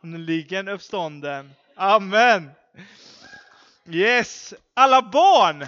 Hon 0.00 0.26
uppstånden. 0.68 1.54
Amen. 1.74 2.50
Yes, 3.88 4.54
alla 4.74 5.02
barn! 5.02 5.66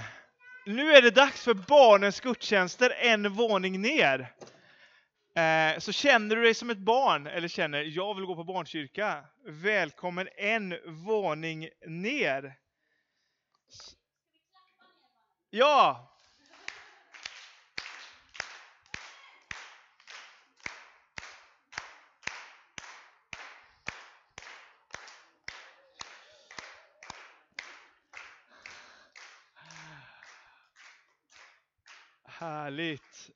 Nu 0.66 0.92
är 0.92 1.02
det 1.02 1.10
dags 1.10 1.44
för 1.44 1.54
barnens 1.54 2.20
gudstjänster 2.20 2.90
en 2.90 3.32
våning 3.32 3.80
ner. 3.80 4.34
Eh, 5.34 5.78
så 5.78 5.92
känner 5.92 6.36
du 6.36 6.42
dig 6.42 6.54
som 6.54 6.70
ett 6.70 6.78
barn, 6.78 7.26
eller 7.26 7.48
känner 7.48 7.82
jag 7.82 8.14
vill 8.14 8.24
gå 8.24 8.34
på 8.34 8.44
barnkyrka, 8.44 9.24
välkommen 9.46 10.28
en 10.36 10.74
våning 10.86 11.68
ner. 11.86 12.54
Ja! 15.50 16.10
Härligt. 32.48 33.30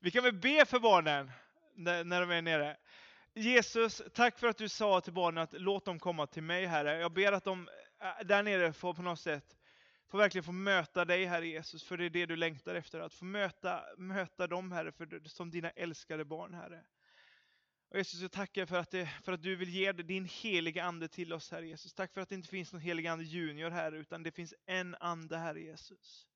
Vi 0.00 0.10
kan 0.10 0.24
väl 0.24 0.32
be 0.32 0.64
för 0.64 0.80
barnen 0.80 1.30
när, 1.74 2.20
de 2.20 2.30
är 2.30 2.42
nere. 2.42 2.76
Jesus, 3.34 4.02
tack 4.14 4.38
för 4.38 4.46
att 4.46 4.56
du 4.56 4.68
sa 4.68 5.00
till 5.00 5.12
barnen 5.12 5.42
att 5.42 5.52
låt 5.52 5.84
dem 5.84 5.98
komma 5.98 6.26
till 6.26 6.42
mig, 6.42 6.66
Herre. 6.66 7.00
Jag 7.00 7.12
ber 7.12 7.32
att 7.32 7.44
de 7.44 7.68
äh, 8.00 8.26
där 8.26 8.42
nere 8.42 8.72
får 8.72 8.94
på 8.94 9.02
något 9.02 9.20
sätt 9.20 9.56
får 10.08 10.18
verkligen 10.18 10.44
få 10.44 10.52
möta 10.52 11.04
dig, 11.04 11.24
Herre 11.24 11.46
Jesus, 11.46 11.84
för 11.84 11.96
det 11.96 12.04
är 12.04 12.10
det 12.10 12.26
du 12.26 12.36
längtar 12.36 12.74
efter. 12.74 13.00
Att 13.00 13.14
få 13.14 13.24
möta, 13.24 13.84
möta 13.96 14.46
dem, 14.46 14.72
Herre, 14.72 14.92
för, 14.92 15.28
som 15.28 15.50
dina 15.50 15.70
älskade 15.70 16.24
barn, 16.24 16.54
Herre. 16.54 16.84
Och 17.94 17.98
Jesus, 17.98 18.20
jag 18.20 18.32
tackar 18.32 18.66
för 18.66 18.78
att, 18.78 18.90
det, 18.90 19.06
för 19.22 19.32
att 19.32 19.42
du 19.42 19.56
vill 19.56 19.68
ge 19.68 19.92
din 19.92 20.24
heliga 20.24 20.84
Ande 20.84 21.08
till 21.08 21.32
oss, 21.32 21.50
Herre 21.50 21.66
Jesus. 21.66 21.92
Tack 21.92 22.12
för 22.12 22.20
att 22.20 22.28
det 22.28 22.34
inte 22.34 22.48
finns 22.48 22.72
någon 22.72 22.82
helig 22.82 23.06
Ande 23.06 23.24
junior 23.24 23.70
här, 23.70 23.92
utan 23.92 24.22
det 24.22 24.30
finns 24.30 24.54
en 24.66 24.96
Ande, 25.00 25.36
Herre 25.36 25.60
Jesus. 25.60 26.26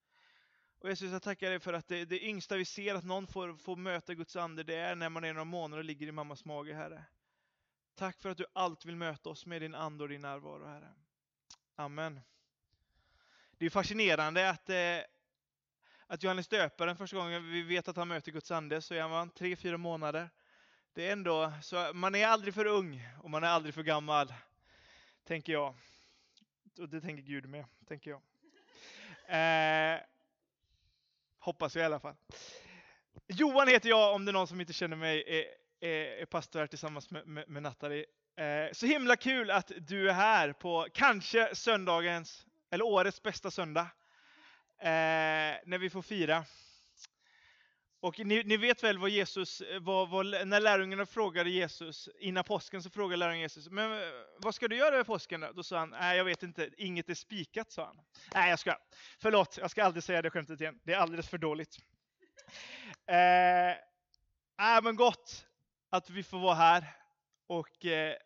Och 0.79 0.89
Jesus, 0.89 1.13
jag 1.13 1.23
tackar 1.23 1.51
dig 1.51 1.61
för 1.61 1.73
att 1.73 1.89
det, 1.89 2.05
det 2.05 2.25
yngsta 2.25 2.57
vi 2.57 2.65
ser 2.65 2.95
att 2.95 3.05
någon 3.05 3.27
får, 3.27 3.55
får 3.55 3.77
möta 3.77 4.15
Guds 4.15 4.37
ande, 4.37 4.63
det 4.63 4.75
är 4.75 4.95
när 4.95 5.09
man 5.09 5.25
är 5.25 5.33
några 5.33 5.45
månader 5.45 5.79
och 5.79 5.85
ligger 5.85 6.07
i 6.07 6.13
mammas 6.13 6.45
mage, 6.45 6.75
Herre. 6.75 7.05
Tack 7.95 8.21
för 8.21 8.31
att 8.31 8.39
du 8.39 8.47
alltid 8.53 8.87
vill 8.87 8.97
möta 8.97 9.31
oss 9.31 9.47
med 9.47 9.63
din 9.63 9.75
ande 9.75 10.05
och 10.05 10.09
din 10.09 10.21
närvaro, 10.21 10.67
Herre. 10.67 10.93
Amen. 11.77 12.21
Det 13.51 13.67
är 13.67 13.71
fascinerande 13.71 14.51
att, 14.51 14.71
eh, 14.71 14.77
att 16.07 16.23
Johannes 16.23 16.49
döparen 16.49 16.97
första 16.97 17.17
gången 17.17 17.51
vi 17.51 17.63
vet 17.63 17.89
att 17.89 17.97
han 17.97 18.09
möter 18.09 18.33
Guds 18.33 18.51
ande 18.51 18.83
så 18.83 18.95
är 18.95 19.03
han 19.03 19.31
tre, 19.31 19.57
fyra 19.57 19.77
månader. 19.77 20.31
Det 20.99 21.09
är 21.09 21.13
ändå, 21.13 21.53
så 21.63 21.91
man 21.95 22.15
är 22.15 22.27
aldrig 22.27 22.55
för 22.55 22.65
ung 22.67 23.09
och 23.23 23.31
man 23.31 23.45
är 23.45 23.49
aldrig 23.49 23.75
för 23.75 23.83
gammal, 23.83 24.35
tänker 25.25 25.53
jag. 25.53 25.75
Och 26.79 26.89
det 26.89 27.01
tänker 27.01 27.23
Gud 27.23 27.47
med, 27.49 27.65
tänker 27.89 28.11
jag. 28.11 28.21
Eh, 29.27 30.01
Hoppas 31.39 31.77
jag 31.77 31.83
i 31.83 31.87
alla 31.87 32.01
fall. 32.01 32.15
Johan 33.27 33.69
heter 33.69 33.89
jag, 33.89 34.15
om 34.15 34.25
det 34.25 34.31
är 34.31 34.33
någon 34.33 34.47
som 34.47 34.61
inte 34.61 34.73
känner 34.73 34.97
mig, 34.97 35.25
är, 35.27 35.45
är, 35.89 36.05
är 36.05 36.27
pastor 36.27 36.61
här 36.61 36.67
tillsammans 36.67 37.11
med, 37.11 37.27
med, 37.27 37.49
med 37.49 37.63
Nathalie. 37.63 38.07
Eh, 38.37 38.73
så 38.73 38.87
himla 38.87 39.17
kul 39.17 39.51
att 39.51 39.73
du 39.79 40.09
är 40.09 40.15
här 40.15 40.53
på 40.53 40.87
kanske 40.95 41.55
söndagens, 41.55 42.47
eller 42.71 42.85
årets 42.85 43.23
bästa 43.23 43.51
söndag. 43.51 43.87
Eh, 44.79 45.57
när 45.65 45.79
vi 45.79 45.91
får 45.91 46.03
fira. 46.03 46.45
Och 48.01 48.19
ni, 48.19 48.43
ni, 48.45 48.57
vet 48.57 48.83
väl 48.83 48.99
vad 48.99 49.11
Jesus, 49.11 49.63
vad, 49.81 50.11
vad, 50.11 50.27
när 50.27 50.61
lärjungarna 50.61 51.07
frågade 51.07 51.51
Jesus, 51.51 52.09
innan 52.19 52.45
påsken 52.45 52.83
så 52.83 52.91
frågade 52.91 53.17
lärjungarna 53.17 53.43
Jesus, 53.43 53.69
men 53.71 53.93
eh, 53.93 54.09
vad 54.39 54.55
ska 54.55 54.69
du 54.69 54.77
göra 54.77 54.95
över 54.95 55.05
påsken 55.05 55.41
då? 55.41 55.53
Då 55.53 55.63
sa 55.63 55.79
han, 55.79 55.91
nej 55.91 56.17
jag 56.17 56.25
vet 56.25 56.43
inte, 56.43 56.71
inget 56.77 57.11
är 57.11 57.15
spikat, 57.15 57.73
sa 57.73 57.87
han. 57.87 58.01
Nej 58.35 58.51
jag 58.51 58.59
ska, 58.59 58.77
förlåt, 59.19 59.59
jag 59.61 59.71
ska 59.71 59.85
aldrig 59.85 60.05
säga 60.05 60.23
det 60.23 60.31
skämtet 60.31 60.61
igen, 60.61 60.81
det 60.83 60.93
är 60.93 60.99
alldeles 60.99 61.29
för 61.29 61.39
dåligt. 61.39 61.79
Eh, 63.07 63.71
äh, 64.77 64.83
men 64.83 64.97
gott 64.97 65.47
att 65.91 66.11
vi 66.11 66.23
får 66.23 66.39
vara 66.39 66.55
här. 66.55 66.97
Och 67.47 67.87
eh, 67.87 68.17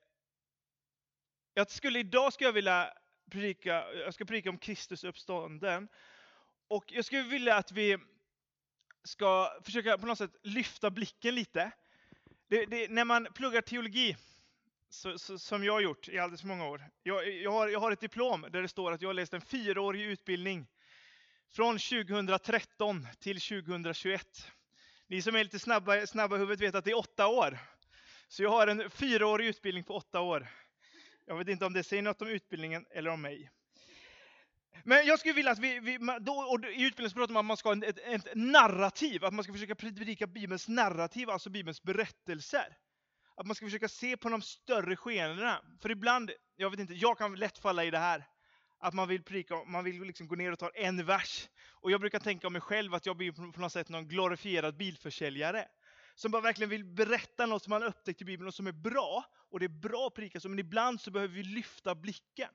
jag 1.55 1.71
skulle, 1.71 1.99
idag 1.99 2.33
skulle 2.33 2.49
jag 2.49 2.53
vilja 2.53 2.95
predika, 3.31 3.93
jag 3.95 4.15
ska 4.15 4.25
predika 4.25 4.51
om 4.51 4.59
Kristus 4.59 5.05
uppstånden. 5.05 5.89
Och 6.69 6.85
jag 6.93 7.05
skulle 7.05 7.23
vilja 7.23 7.57
att 7.57 7.73
vi 7.73 7.99
ska 9.05 9.53
försöka 9.65 9.99
på 9.99 10.07
något 10.07 10.19
sätt 10.19 10.37
lyfta 10.43 10.91
blicken 10.91 11.35
lite. 11.35 11.71
Det, 12.49 12.67
det, 12.67 12.91
när 12.91 13.05
man 13.05 13.29
pluggar 13.35 13.61
teologi, 13.61 14.17
så, 14.89 15.19
så, 15.19 15.39
som 15.39 15.65
jag 15.65 15.73
har 15.73 15.81
gjort 15.81 16.09
i 16.09 16.19
alldeles 16.19 16.41
för 16.41 16.49
många 16.49 16.69
år. 16.69 16.85
Jag, 17.03 17.31
jag, 17.31 17.51
har, 17.51 17.69
jag 17.69 17.81
har 17.81 17.93
ett 17.93 18.01
diplom 18.01 18.47
där 18.51 18.63
det 18.63 18.69
står 18.69 18.93
att 18.93 19.03
jag 19.03 19.09
har 19.09 19.15
läst 19.15 19.35
en 19.35 19.41
fyraårig 19.41 20.03
utbildning 20.03 20.67
från 21.51 21.79
2013 21.79 23.07
till 23.21 23.41
2021. 23.41 24.53
Ni 25.07 25.23
som 25.23 25.37
är 25.37 25.45
lite 25.45 25.59
snabba, 25.59 26.07
snabba 26.07 26.37
i 26.37 26.39
huvudet 26.39 26.61
vet 26.61 26.75
att 26.75 26.85
det 26.85 26.91
är 26.91 26.99
åtta 26.99 27.27
år. 27.27 27.59
Så 28.29 28.43
jag 28.43 28.51
har 28.51 28.67
en 28.67 28.91
fyraårig 28.91 29.47
utbildning 29.47 29.85
på 29.85 29.95
åtta 29.95 30.21
år. 30.21 30.49
Jag 31.27 31.39
vet 31.39 31.49
inte 31.49 31.67
om 31.67 31.73
det 31.73 31.85
säger 31.85 32.03
något 32.03 32.23
om 32.23 32.29
utbildningen 32.29 32.87
eller 32.91 33.11
om 33.11 33.23
mig. 33.23 33.51
Men 34.85 35.07
jag 35.07 35.19
skulle 35.19 35.35
vilja 35.35 35.51
att 35.51 35.59
vi, 35.59 35.81
vi 35.81 35.99
då, 36.21 36.33
och 36.33 36.65
i 36.65 36.83
utbildningen 36.83 37.11
pratar 37.11 37.35
man 37.35 37.41
om 37.41 37.47
att 37.47 37.47
man 37.47 37.57
ska 37.57 37.69
ha 37.69 37.87
ett, 37.87 37.99
ett, 37.99 38.35
narrativ, 38.35 39.25
att 39.25 39.35
man 39.35 39.45
ska 39.45 39.53
försöka 39.53 39.75
predika 39.75 40.27
Bibelns 40.27 40.69
narrativ, 40.69 41.31
alltså 41.31 41.51
Bibelns 41.51 41.83
berättelser. 41.83 42.77
Att 43.37 43.47
man 43.47 43.57
ska 43.57 43.67
försöka 43.67 43.89
se 43.89 44.17
på 44.17 44.29
de 44.29 44.43
större 44.43 44.97
skeendena. 44.97 45.61
För 45.83 45.91
ibland, 45.91 46.31
jag 46.57 46.71
vet 46.71 46.81
inte, 46.81 46.95
jag 46.95 47.19
kan 47.19 47.35
lätt 47.35 47.59
falla 47.59 47.85
i 47.85 47.91
det 47.91 47.99
här. 47.99 48.25
Att 48.79 48.95
man 48.95 49.09
vill 49.09 49.23
predika, 49.23 49.65
man 49.65 49.85
vill 49.85 50.03
liksom 50.03 50.29
gå 50.29 50.35
ner 50.35 50.53
och 50.53 50.59
ta 50.59 50.71
en 50.75 51.05
vers. 51.05 51.49
Och 51.71 51.91
jag 51.91 52.01
brukar 52.01 52.19
tänka 52.19 52.47
om 52.47 52.53
mig 52.53 52.63
själv 52.63 52.95
att 52.95 53.07
jag 53.07 53.17
blir 53.17 53.53
på 53.53 53.61
något 53.61 53.73
sätt 53.73 53.89
någon 53.89 54.09
glorifierad 54.09 54.77
bilförsäljare. 54.77 55.69
Som 56.15 56.31
bara 56.31 56.43
verkligen 56.43 56.71
vill 56.71 56.85
berätta 56.85 57.47
något 57.47 57.63
som 57.63 57.71
man 57.71 57.83
upptäckt 57.83 58.23
i 58.23 58.25
Bibeln 58.25 58.49
och 58.49 58.55
som 58.55 58.67
är 58.67 58.73
bra. 58.73 59.25
Och 59.51 59.61
det 59.61 59.67
är 59.67 59.81
bra 59.81 60.07
att 60.07 60.15
predika 60.15 60.41
så, 60.41 60.49
men 60.49 60.59
ibland 60.59 61.01
så 61.01 61.11
behöver 61.11 61.35
vi 61.35 61.43
lyfta 61.43 61.95
blicken. 61.95 62.49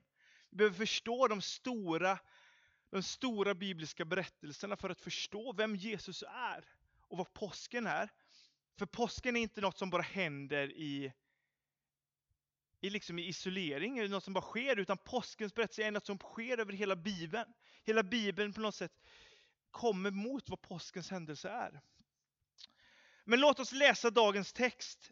Vi 0.58 0.60
behöver 0.60 0.78
förstå 0.78 1.28
de 1.28 1.42
stora, 1.42 2.20
de 2.90 3.04
stora 3.04 3.54
bibliska 3.54 4.06
berättelserna 4.06 4.78
för 4.78 4.90
att 4.90 5.02
förstå 5.02 5.54
vem 5.54 5.76
Jesus 5.76 6.24
är 6.28 6.66
och 7.02 7.18
vad 7.18 7.34
påsken 7.34 7.88
är. 7.88 8.10
För 8.78 8.86
påsken 8.86 9.36
är 9.36 9.42
inte 9.42 9.62
något 9.62 9.78
som 9.78 9.90
bara 9.90 10.02
händer 10.02 10.72
i, 10.72 11.14
i, 12.82 12.90
liksom 12.90 13.20
i 13.20 13.28
isolering, 13.28 13.98
eller 13.98 14.10
något 14.10 14.24
som 14.24 14.34
bara 14.34 14.42
sker, 14.42 14.80
utan 14.80 14.98
påskens 14.98 15.54
berättelse 15.54 15.84
är 15.84 15.92
något 15.92 16.06
som 16.06 16.18
sker 16.18 16.58
över 16.58 16.74
hela 16.74 16.96
Bibeln. 16.96 17.54
Hela 17.84 18.04
Bibeln 18.04 18.54
på 18.54 18.62
något 18.62 18.76
sätt 18.76 19.04
kommer 19.72 20.12
mot 20.12 20.50
vad 20.50 20.62
påskens 20.62 21.12
händelse 21.12 21.50
är. 21.50 21.82
Men 23.24 23.40
låt 23.40 23.60
oss 23.60 23.72
läsa 23.72 24.10
dagens 24.10 24.54
text 24.54 25.12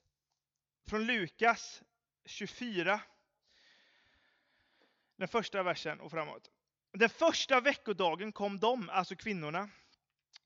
från 0.88 1.06
Lukas 1.06 1.84
24, 2.26 3.02
den 5.18 5.28
första 5.28 5.64
versen 5.64 6.00
och 6.00 6.12
framåt. 6.12 6.52
Den 6.94 7.10
första 7.10 7.62
veckodagen 7.62 8.32
kom 8.32 8.60
de, 8.60 8.90
alltså 8.90 9.16
kvinnorna, 9.16 9.70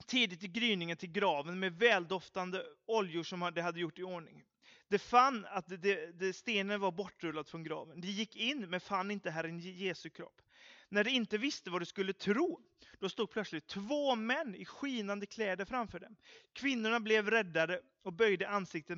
tidigt 0.05 0.43
i 0.43 0.47
gryningen 0.47 0.97
till 0.97 1.11
graven 1.11 1.59
med 1.59 1.73
väldoftande 1.73 2.65
oljor 2.85 3.23
som 3.23 3.51
de 3.55 3.61
hade 3.61 3.79
gjort 3.79 3.99
i 3.99 4.03
ordning. 4.03 4.43
De 4.87 4.99
fann 4.99 5.45
att 5.45 5.67
de, 5.67 6.11
de 6.13 6.33
stenen 6.33 6.79
var 6.79 6.91
bortrullad 6.91 7.47
från 7.47 7.63
graven. 7.63 8.01
De 8.01 8.07
gick 8.07 8.35
in 8.35 8.69
men 8.69 8.79
fann 8.79 9.11
inte 9.11 9.31
Herren 9.31 9.59
Jesu 9.59 10.09
kropp. 10.09 10.41
När 10.89 11.03
de 11.03 11.09
inte 11.09 11.37
visste 11.37 11.69
vad 11.69 11.81
de 11.81 11.85
skulle 11.85 12.13
tro, 12.13 12.59
då 12.99 13.09
stod 13.09 13.31
plötsligt 13.31 13.67
två 13.67 14.15
män 14.15 14.55
i 14.55 14.65
skinande 14.65 15.25
kläder 15.25 15.65
framför 15.65 15.99
dem. 15.99 16.15
Kvinnorna 16.53 16.99
blev 16.99 17.29
räddade 17.29 17.81
och 18.03 18.13
böjde 18.13 18.49
ansiktet 18.49 18.97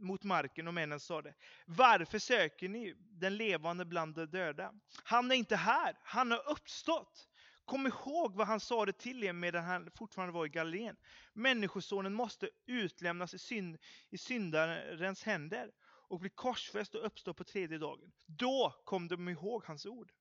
mot 0.00 0.22
marken 0.22 0.68
och 0.68 0.74
männen 0.74 1.00
sade, 1.00 1.34
varför 1.66 2.18
söker 2.18 2.68
ni 2.68 2.94
den 2.98 3.36
levande 3.36 3.84
bland 3.84 4.14
de 4.14 4.26
döda? 4.26 4.72
Han 5.04 5.30
är 5.30 5.36
inte 5.36 5.56
här, 5.56 5.96
han 6.02 6.30
har 6.30 6.50
uppstått. 6.50 7.28
Kom 7.64 7.86
ihåg 7.86 8.34
vad 8.34 8.46
han 8.46 8.60
sade 8.60 8.92
till 8.92 9.24
er 9.24 9.32
medan 9.32 9.64
han 9.64 9.90
fortfarande 9.94 10.34
var 10.34 10.46
i 10.46 10.48
Galileen. 10.48 10.96
Människosonen 11.32 12.14
måste 12.14 12.48
utlämnas 12.66 13.34
i, 13.34 13.38
synd, 13.38 13.78
i 14.10 14.18
syndarens 14.18 15.22
händer 15.22 15.70
och 16.08 16.20
bli 16.20 16.28
korsfäst 16.30 16.94
och 16.94 17.06
uppstå 17.06 17.34
på 17.34 17.44
tredje 17.44 17.78
dagen. 17.78 18.12
Då 18.26 18.74
kom 18.84 19.08
de 19.08 19.28
ihåg 19.28 19.64
hans 19.64 19.86
ord. 19.86 20.12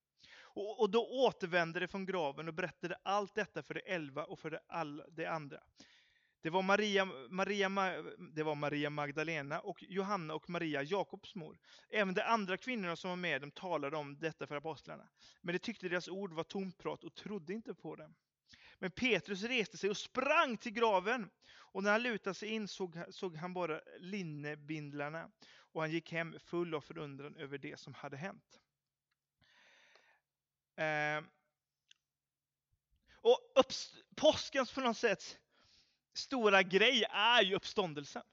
Och, 0.56 0.80
och 0.80 0.90
då 0.90 1.08
återvände 1.08 1.80
de 1.80 1.88
från 1.88 2.06
graven 2.06 2.48
och 2.48 2.54
berättade 2.54 2.96
allt 3.04 3.36
detta 3.36 3.64
för 3.64 3.74
de 3.74 3.82
elva 3.86 4.24
och 4.24 4.40
för 4.40 4.52
de, 4.52 4.60
all, 4.68 5.04
de 5.12 5.26
andra. 5.26 5.60
Det 6.42 6.50
var, 6.50 6.62
Maria, 6.62 7.06
Maria, 7.30 7.70
det 8.34 8.44
var 8.44 8.56
Maria 8.56 8.90
Magdalena 8.90 9.60
och 9.60 9.84
Johanna 9.84 10.34
och 10.34 10.50
Maria, 10.50 10.84
Jakobs 10.84 11.36
mor. 11.36 11.60
Även 11.90 12.14
de 12.14 12.22
andra 12.22 12.58
kvinnorna 12.58 12.96
som 12.96 13.10
var 13.10 13.18
med 13.18 13.42
dem 13.42 13.52
talade 13.52 13.98
om 13.98 14.20
detta 14.20 14.48
för 14.48 14.56
apostlarna. 14.56 15.10
Men 15.42 15.54
de 15.54 15.60
tyckte 15.60 15.90
deras 15.90 16.08
ord 16.08 16.34
var 16.34 16.44
tomt 16.44 16.78
prat 16.78 17.04
och 17.04 17.16
trodde 17.16 17.54
inte 17.54 17.74
på 17.74 17.96
dem. 17.96 18.16
Men 18.80 18.92
Petrus 18.92 19.44
reste 19.44 19.78
sig 19.78 19.90
och 19.90 19.98
sprang 19.98 20.58
till 20.58 20.74
graven. 20.74 21.30
Och 21.56 21.84
när 21.84 21.92
han 21.92 22.04
lutade 22.04 22.34
sig 22.34 22.50
in 22.50 22.68
såg, 22.68 22.98
såg 23.10 23.36
han 23.36 23.54
bara 23.54 23.82
linnebindlarna. 24.00 25.32
Och 25.58 25.82
han 25.82 25.92
gick 25.92 26.12
hem 26.12 26.36
full 26.40 26.76
av 26.76 26.82
förundran 26.82 27.36
över 27.36 27.58
det 27.58 27.80
som 27.80 27.94
hade 27.94 28.18
hänt. 28.18 28.60
Eh, 30.76 31.24
och 33.12 33.40
påskens 34.16 34.74
på 34.74 34.82
något 34.82 34.98
sätt 34.98 35.40
stora 36.14 36.64
grej 36.64 37.04
är 37.10 37.42
ju 37.42 37.56
uppståndelsen. 37.56 38.24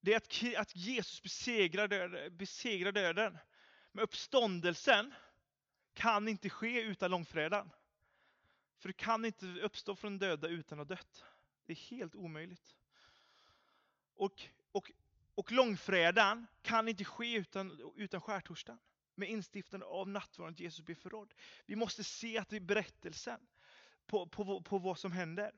Det 0.00 0.12
är 0.12 0.16
att, 0.16 0.60
att 0.60 0.76
Jesus 0.76 1.22
besegrar 1.22 1.88
döden, 1.88 2.36
besegrar 2.36 2.92
döden. 2.92 3.38
Men 3.92 4.04
uppståndelsen 4.04 5.14
kan 5.94 6.28
inte 6.28 6.50
ske 6.50 6.82
utan 6.82 7.10
långfredagen. 7.10 7.70
För 8.78 8.88
du 8.88 8.92
kan 8.92 9.24
inte 9.24 9.46
uppstå 9.46 9.96
från 9.96 10.18
döda 10.18 10.48
utan 10.48 10.80
att 10.80 10.88
ha 10.88 10.96
dött. 10.96 11.24
Det 11.66 11.72
är 11.72 11.76
helt 11.76 12.14
omöjligt. 12.14 12.76
Och, 14.14 14.42
och, 14.72 14.90
och 15.34 15.52
långfredagen 15.52 16.46
kan 16.62 16.88
inte 16.88 17.04
ske 17.04 17.34
utan, 17.34 17.92
utan 17.96 18.20
skärtorsdagen. 18.20 18.80
Med 19.14 19.28
instiftande 19.28 19.86
av 19.86 20.08
nattvarden 20.08 20.54
att 20.54 20.60
Jesus 20.60 20.84
blir 20.84 20.96
förrådd. 20.96 21.34
Vi 21.66 21.76
måste 21.76 22.04
se 22.04 22.38
att 22.38 22.48
det 22.48 22.56
är 22.56 22.60
berättelsen 22.60 23.40
på, 24.06 24.26
på, 24.26 24.62
på 24.62 24.78
vad 24.78 24.98
som 24.98 25.12
händer. 25.12 25.52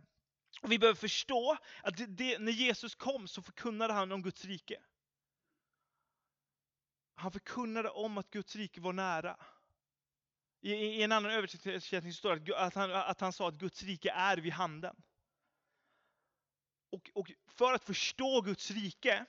Och 0.63 0.73
vi 0.73 0.79
behöver 0.79 0.99
förstå 1.01 1.57
att 1.83 1.97
det, 1.97 2.07
det, 2.07 2.39
när 2.39 2.53
Jesus 2.53 2.95
kom 2.95 3.29
så 3.29 3.43
förkunnade 3.43 3.93
han 3.93 4.13
om 4.13 4.23
Guds 4.23 4.45
rike. 4.45 4.83
Han 7.15 7.33
förkunnade 7.33 7.91
om 7.91 8.19
att 8.19 8.31
Guds 8.31 8.57
rike 8.57 8.81
var 8.81 8.93
nära. 8.93 9.37
I, 10.61 10.73
i 10.73 11.03
en 11.03 11.13
annan 11.13 11.31
översättning 11.31 12.13
står 12.13 12.37
det 12.37 12.57
att 12.57 12.75
han, 12.75 12.93
att 12.93 13.21
han 13.21 13.33
sa 13.33 13.49
att 13.49 13.55
Guds 13.55 13.83
rike 13.83 14.11
är 14.11 14.37
vid 14.37 14.53
handen. 14.53 15.03
Och, 16.91 17.11
och 17.15 17.33
för 17.47 17.73
att 17.73 17.85
förstå 17.85 18.41
Guds 18.41 18.71
rike 18.71 19.27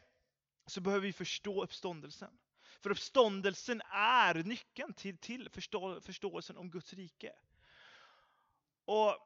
så 0.65 0.81
behöver 0.81 1.07
vi 1.07 1.13
förstå 1.13 1.63
uppståndelsen. 1.63 2.37
För 2.85 2.89
uppståndelsen 2.89 3.81
är 3.91 4.43
nyckeln 4.43 4.93
till, 4.93 5.17
till 5.17 5.49
förstå, 5.49 6.01
förståelsen 6.01 6.57
om 6.57 6.69
Guds 6.69 6.93
rike. 6.93 7.33
Och 8.85 9.17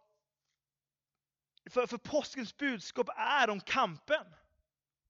för, 1.70 1.88
för 1.88 1.98
påskens 1.98 2.58
budskap 2.58 3.10
är 3.16 3.50
om 3.50 3.62
kampen 3.62 4.26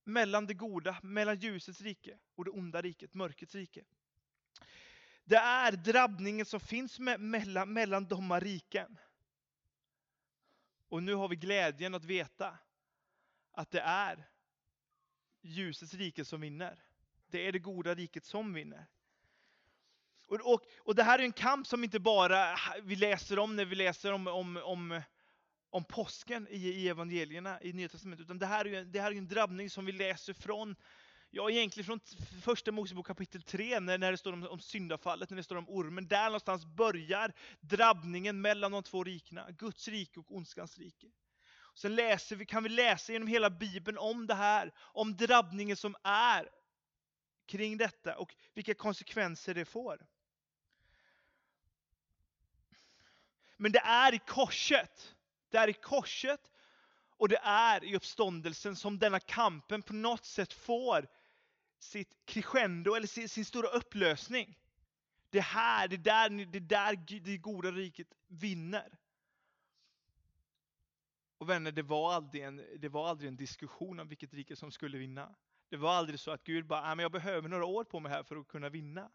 mellan 0.03 0.45
det 0.47 0.53
goda, 0.53 0.99
mellan 1.03 1.39
ljusets 1.39 1.81
rike 1.81 2.19
och 2.35 2.45
det 2.45 2.51
onda 2.51 2.81
riket, 2.81 3.13
mörkrets 3.13 3.55
rike. 3.55 3.83
Det 5.23 5.37
är 5.37 5.71
drabbningen 5.71 6.45
som 6.45 6.59
finns 6.59 6.99
med, 6.99 7.19
mellan, 7.19 7.73
mellan 7.73 8.07
de 8.07 8.39
riken. 8.39 8.99
Och 10.87 11.03
nu 11.03 11.13
har 11.13 11.27
vi 11.27 11.35
glädjen 11.35 11.95
att 11.95 12.05
veta 12.05 12.57
att 13.51 13.71
det 13.71 13.81
är 13.81 14.29
ljusets 15.41 15.93
rike 15.93 16.25
som 16.25 16.41
vinner. 16.41 16.88
Det 17.31 17.47
är 17.47 17.51
det 17.51 17.59
goda 17.59 17.95
riket 17.95 18.25
som 18.25 18.53
vinner. 18.53 18.87
Och, 20.27 20.53
och, 20.53 20.61
och 20.77 20.95
det 20.95 21.03
här 21.03 21.19
är 21.19 21.23
en 21.23 21.31
kamp 21.31 21.67
som 21.67 21.83
inte 21.83 21.99
bara 21.99 22.55
vi 22.83 22.95
läser 22.95 23.39
om 23.39 23.55
när 23.55 23.65
vi 23.65 23.75
läser 23.75 24.11
om, 24.11 24.27
om, 24.27 24.57
om, 24.57 25.01
om 25.69 25.83
påsken 25.83 26.47
i, 26.49 26.57
i 26.57 26.89
evangelierna 26.89 27.61
i 27.61 27.73
Nya 27.73 27.89
Testamentet, 27.89 28.23
utan 28.23 28.39
det 28.39 28.45
här 28.45 28.67
är 28.67 28.83
det 28.83 29.01
här 29.01 29.11
är 29.11 29.15
en 29.15 29.27
drabbning 29.27 29.69
som 29.69 29.85
vi 29.85 29.91
läser 29.91 30.33
från 30.33 30.75
Ja, 31.31 31.49
egentligen 31.49 31.85
från 31.85 31.99
första 32.41 32.71
Mosebok 32.71 33.07
kapitel 33.07 33.41
3, 33.41 33.79
när, 33.79 33.97
när 33.97 34.11
det 34.11 34.17
står 34.17 34.33
om, 34.33 34.47
om 34.47 34.59
syndafallet, 34.59 35.29
när 35.29 35.37
det 35.37 35.43
står 35.43 35.55
om 35.55 35.69
ormen. 35.69 36.07
Där 36.07 36.25
någonstans 36.25 36.65
börjar 36.65 37.33
drabbningen 37.59 38.41
mellan 38.41 38.71
de 38.71 38.83
två 38.83 39.03
rikena, 39.03 39.51
Guds 39.51 39.87
rike 39.87 40.19
och 40.19 40.35
ondskans 40.35 40.77
rike. 40.77 41.07
Sen 41.75 41.95
läser 41.95 42.35
vi, 42.35 42.45
kan 42.45 42.63
vi 42.63 42.69
läsa 42.69 43.13
genom 43.13 43.27
hela 43.27 43.49
Bibeln 43.49 43.97
om 43.97 44.27
det 44.27 44.33
här, 44.33 44.73
om 44.77 45.17
drabbningen 45.17 45.77
som 45.77 45.95
är 46.03 46.49
kring 47.49 47.77
detta 47.77 48.17
och 48.17 48.35
vilka 48.53 48.73
konsekvenser 48.73 49.53
det 49.53 49.65
får. 49.65 50.05
Men 53.57 53.71
det 53.71 53.79
är 53.79 54.13
i 54.13 54.19
korset, 54.19 55.15
det 55.49 55.57
är 55.57 55.67
i 55.67 55.73
korset 55.73 56.51
och 57.17 57.29
det 57.29 57.39
är 57.43 57.83
i 57.83 57.95
uppståndelsen 57.95 58.75
som 58.75 58.99
denna 58.99 59.19
kampen 59.19 59.81
på 59.81 59.93
något 59.93 60.25
sätt 60.25 60.53
får 60.53 61.07
sitt 61.79 62.25
crescendo 62.25 62.95
eller 62.95 63.07
sin, 63.07 63.29
sin 63.29 63.45
stora 63.45 63.67
upplösning. 63.67 64.57
Det 65.29 65.41
här, 65.41 65.87
det 65.87 65.97
där, 65.97 66.29
det 66.45 66.59
där 66.59 67.19
det 67.21 67.37
goda 67.37 67.71
riket 67.71 68.07
vinner. 68.27 68.97
Och 71.37 71.49
vänner, 71.49 71.71
det 71.71 71.81
var, 71.81 72.13
aldrig 72.13 72.43
en, 72.43 72.65
det 72.77 72.89
var 72.89 73.09
aldrig 73.09 73.27
en 73.27 73.35
diskussion 73.35 73.99
om 73.99 74.07
vilket 74.07 74.33
rike 74.33 74.55
som 74.55 74.71
skulle 74.71 74.97
vinna. 74.97 75.35
Det 75.69 75.77
var 75.77 75.93
aldrig 75.93 76.19
så 76.19 76.31
att 76.31 76.43
Gud 76.43 76.67
bara, 76.67 76.95
men 76.95 77.03
jag 77.03 77.11
behöver 77.11 77.49
några 77.49 77.65
år 77.65 77.83
på 77.83 77.99
mig 77.99 78.11
här 78.11 78.23
för 78.23 78.35
att 78.35 78.47
kunna 78.47 78.69
vinna. 78.69 79.11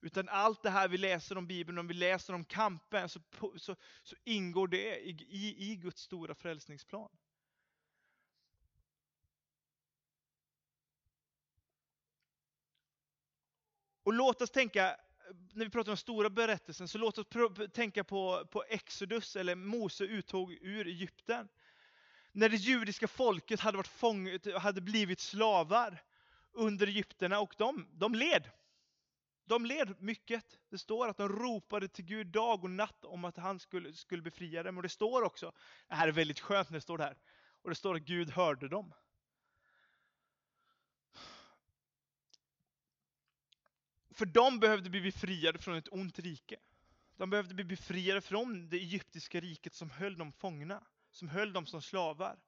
Utan 0.00 0.28
allt 0.28 0.62
det 0.62 0.70
här 0.70 0.88
vi 0.88 0.98
läser 0.98 1.38
om 1.38 1.46
Bibeln, 1.46 1.78
om 1.78 1.86
vi 1.86 1.94
läser 1.94 2.34
om 2.34 2.44
kampen, 2.44 3.08
så, 3.08 3.20
så, 3.56 3.76
så 4.02 4.16
ingår 4.24 4.68
det 4.68 5.00
i, 5.00 5.10
i, 5.28 5.72
i 5.72 5.76
Guds 5.76 6.02
stora 6.02 6.34
frälsningsplan. 6.34 7.10
Och 14.02 14.12
låt 14.12 14.42
oss 14.42 14.50
tänka, 14.50 14.96
när 15.52 15.64
vi 15.64 15.70
pratar 15.70 15.92
om 15.92 15.96
stora 15.96 16.30
berättelsen, 16.30 16.88
så 16.88 16.98
låt 16.98 17.18
oss 17.18 17.26
tänka 17.72 18.04
på, 18.04 18.46
på 18.50 18.64
Exodus, 18.68 19.36
eller 19.36 19.54
Mose 19.54 20.04
uttåg 20.04 20.52
ur 20.52 20.86
Egypten. 20.86 21.48
När 22.32 22.48
det 22.48 22.56
judiska 22.56 23.08
folket 23.08 23.60
hade, 23.60 23.76
varit 23.76 23.86
fånget, 23.86 24.54
hade 24.54 24.80
blivit 24.80 25.20
slavar 25.20 26.02
under 26.52 26.86
Egypterna 26.86 27.40
och 27.40 27.54
de, 27.58 27.88
de 27.92 28.14
led. 28.14 28.50
De 29.44 29.66
led 29.66 30.02
mycket. 30.02 30.58
Det 30.68 30.78
står 30.78 31.08
att 31.08 31.16
de 31.16 31.28
ropade 31.28 31.88
till 31.88 32.04
Gud 32.04 32.26
dag 32.26 32.64
och 32.64 32.70
natt 32.70 33.04
om 33.04 33.24
att 33.24 33.36
han 33.36 33.58
skulle, 33.58 33.92
skulle 33.92 34.22
befria 34.22 34.62
dem. 34.62 34.76
Och 34.76 34.82
det 34.82 34.88
står 34.88 35.22
också, 35.22 35.52
det 35.88 35.94
här 35.94 36.08
är 36.08 36.12
väldigt 36.12 36.40
skönt 36.40 36.70
när 36.70 36.76
det 36.76 36.80
står 36.80 36.98
det 36.98 37.04
här, 37.04 37.16
och 37.62 37.70
det 37.70 37.76
står 37.76 37.96
att 37.96 38.02
Gud 38.02 38.30
hörde 38.30 38.68
dem. 38.68 38.94
För 44.14 44.26
de 44.26 44.60
behövde 44.60 44.90
bli 44.90 45.00
befriade 45.00 45.58
från 45.58 45.74
ett 45.76 45.88
ont 45.92 46.18
rike. 46.18 46.56
De 47.16 47.30
behövde 47.30 47.54
bli 47.54 47.64
befriade 47.64 48.20
från 48.20 48.68
det 48.68 48.76
egyptiska 48.76 49.40
riket 49.40 49.74
som 49.74 49.90
höll 49.90 50.16
dem 50.16 50.32
fångna, 50.32 50.82
som 51.12 51.28
höll 51.28 51.52
dem 51.52 51.66
som 51.66 51.82
slavar. 51.82 52.38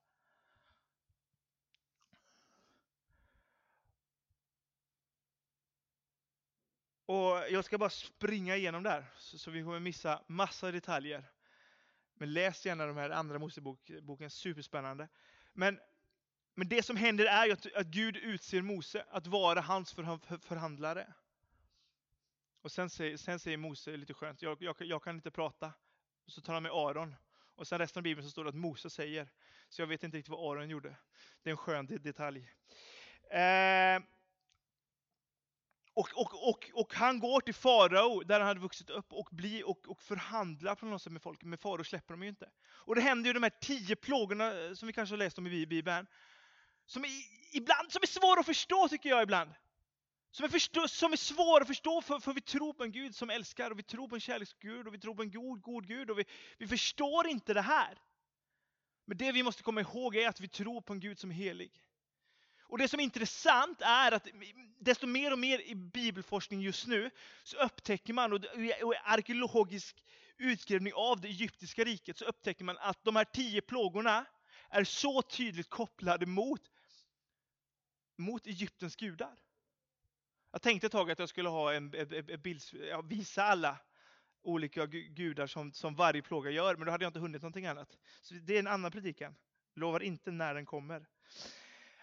Och 7.06 7.50
Jag 7.50 7.64
ska 7.64 7.78
bara 7.78 7.90
springa 7.90 8.56
igenom 8.56 8.82
där, 8.82 9.06
så, 9.16 9.38
så 9.38 9.50
vi 9.50 9.62
kommer 9.62 9.80
missa 9.80 10.22
massa 10.26 10.70
detaljer. 10.70 11.24
Men 12.14 12.32
läs 12.32 12.66
gärna 12.66 12.86
de 12.86 12.96
här 12.96 13.10
andra 13.10 13.38
Moseboken, 13.38 14.30
superspännande. 14.30 15.08
Men, 15.52 15.80
men 16.54 16.68
det 16.68 16.82
som 16.82 16.96
händer 16.96 17.24
är 17.24 17.46
ju 17.46 17.52
att, 17.52 17.74
att 17.74 17.86
Gud 17.86 18.16
utser 18.16 18.62
Mose 18.62 19.04
att 19.10 19.26
vara 19.26 19.60
hans 19.60 19.92
förhandlare. 19.92 21.14
Och 22.62 22.72
sen 22.72 22.90
säger, 22.90 23.16
sen 23.16 23.40
säger 23.40 23.56
Mose 23.56 23.96
lite 23.96 24.14
skönt, 24.14 24.42
jag, 24.42 24.62
jag, 24.62 24.76
jag 24.78 25.02
kan 25.02 25.16
inte 25.16 25.30
prata. 25.30 25.72
Och 26.24 26.32
så 26.32 26.40
tar 26.40 26.54
han 26.54 26.62
med 26.62 26.72
Aron. 26.72 27.16
Och 27.56 27.68
sen 27.68 27.78
resten 27.78 28.00
av 28.00 28.02
Bibeln 28.02 28.26
så 28.26 28.30
står 28.30 28.44
det 28.44 28.48
att 28.48 28.56
Mose 28.56 28.90
säger. 28.90 29.28
Så 29.68 29.82
jag 29.82 29.86
vet 29.86 30.02
inte 30.02 30.16
riktigt 30.16 30.30
vad 30.30 30.50
Aron 30.50 30.68
gjorde. 30.68 30.96
Det 31.42 31.50
är 31.50 31.52
en 31.52 31.56
skön 31.56 31.86
detalj. 31.86 32.50
Eh, 33.30 34.02
och, 35.94 36.08
och, 36.14 36.48
och, 36.48 36.70
och 36.74 36.94
han 36.94 37.18
går 37.18 37.40
till 37.40 37.54
farao, 37.54 38.22
där 38.22 38.40
han 38.40 38.48
hade 38.48 38.60
vuxit 38.60 38.90
upp, 38.90 39.12
och, 39.12 39.28
bli, 39.32 39.62
och, 39.62 39.88
och 39.88 40.02
förhandlar 40.02 40.74
på 40.74 40.86
något 40.86 41.02
sätt 41.02 41.12
med 41.12 41.22
folk. 41.22 41.42
Men 41.42 41.58
farao 41.58 41.84
släpper 41.84 42.14
dem 42.14 42.22
ju 42.22 42.28
inte. 42.28 42.50
Och 42.66 42.94
det 42.94 43.00
händer 43.00 43.28
ju 43.28 43.32
de 43.32 43.42
här 43.42 43.52
tio 43.60 43.96
plågorna 43.96 44.60
eh, 44.60 44.74
som 44.74 44.86
vi 44.86 44.92
kanske 44.92 45.12
har 45.12 45.18
läst 45.18 45.38
om 45.38 45.46
i 45.46 45.66
Bibeln. 45.66 46.06
Som 46.86 47.04
är, 47.04 47.10
ibland 47.52 47.92
som 47.92 48.02
är 48.02 48.06
svåra 48.06 48.40
att 48.40 48.46
förstå 48.46 48.88
tycker 48.88 49.08
jag 49.08 49.22
ibland. 49.22 49.50
Som 50.34 50.44
är, 50.44 50.48
förstå, 50.48 50.88
som 50.88 51.12
är 51.12 51.16
svår 51.16 51.60
att 51.60 51.66
förstå 51.66 52.02
för, 52.02 52.18
för 52.18 52.32
vi 52.32 52.40
tror 52.40 52.72
på 52.72 52.84
en 52.84 52.92
Gud 52.92 53.14
som 53.14 53.30
älskar 53.30 53.70
och 53.70 53.78
vi 53.78 53.82
tror 53.82 54.08
på 54.08 54.14
en 54.14 54.20
kärleksgud 54.20 54.86
och 54.86 54.94
vi 54.94 54.98
tror 54.98 55.14
på 55.14 55.22
en 55.22 55.30
god, 55.30 55.62
god 55.62 55.86
Gud 55.86 56.10
och 56.10 56.18
vi, 56.18 56.24
vi 56.58 56.68
förstår 56.68 57.26
inte 57.26 57.54
det 57.54 57.62
här. 57.62 57.98
Men 59.04 59.16
det 59.16 59.32
vi 59.32 59.42
måste 59.42 59.62
komma 59.62 59.80
ihåg 59.80 60.16
är 60.16 60.28
att 60.28 60.40
vi 60.40 60.48
tror 60.48 60.80
på 60.80 60.92
en 60.92 61.00
Gud 61.00 61.18
som 61.18 61.30
är 61.30 61.34
helig. 61.34 61.82
Och 62.60 62.78
det 62.78 62.88
som 62.88 63.00
är 63.00 63.04
intressant 63.04 63.80
är 63.80 64.12
att 64.12 64.28
desto 64.78 65.06
mer 65.06 65.32
och 65.32 65.38
mer 65.38 65.58
i 65.60 65.74
bibelforskning 65.74 66.60
just 66.60 66.86
nu 66.86 67.10
så 67.44 67.56
upptäcker 67.56 68.12
man, 68.12 68.32
och 68.32 68.44
i 68.44 68.72
arkeologisk 69.04 70.04
utgrävning 70.36 70.92
av 70.94 71.20
det 71.20 71.28
egyptiska 71.28 71.84
riket, 71.84 72.18
så 72.18 72.24
upptäcker 72.24 72.64
man 72.64 72.78
att 72.78 73.04
de 73.04 73.16
här 73.16 73.24
tio 73.24 73.60
plågorna 73.60 74.26
är 74.70 74.84
så 74.84 75.22
tydligt 75.22 75.70
kopplade 75.70 76.26
mot, 76.26 76.62
mot 78.16 78.46
Egyptens 78.46 78.96
gudar. 78.96 79.43
Jag 80.54 80.62
tänkte 80.62 80.86
ett 80.86 80.92
tag 80.92 81.10
att 81.10 81.18
jag 81.18 81.28
skulle 81.28 81.48
ha 81.48 81.72
en, 81.72 81.94
en, 81.94 82.30
en 82.30 82.40
bild, 82.40 82.62
ja, 82.90 83.00
visa 83.02 83.44
alla 83.44 83.76
olika 84.42 84.86
gudar 84.86 85.46
som, 85.46 85.72
som 85.72 85.94
varje 85.94 86.22
plåga 86.22 86.50
gör, 86.50 86.76
men 86.76 86.86
då 86.86 86.92
hade 86.92 87.04
jag 87.04 87.08
inte 87.08 87.18
hunnit 87.18 87.42
någonting 87.42 87.66
annat. 87.66 87.88
Så 88.22 88.34
det 88.34 88.54
är 88.54 88.58
en 88.58 88.66
annan 88.66 88.90
predikan. 88.90 89.34
Lovar 89.74 90.02
inte 90.02 90.30
när 90.30 90.54
den 90.54 90.66
kommer. 90.66 91.06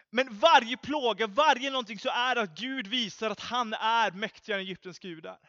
Men 0.09 0.37
varje 0.39 0.77
plåga, 0.77 1.27
varje 1.27 1.71
någonting 1.71 1.99
så 1.99 2.09
är 2.09 2.35
det 2.35 2.41
att 2.41 2.57
Gud 2.57 2.87
visar 2.87 3.29
att 3.29 3.39
han 3.39 3.73
är 3.73 4.11
mäktigare 4.11 4.59
än 4.61 4.65
Egyptens 4.65 4.99
gudar. 4.99 5.39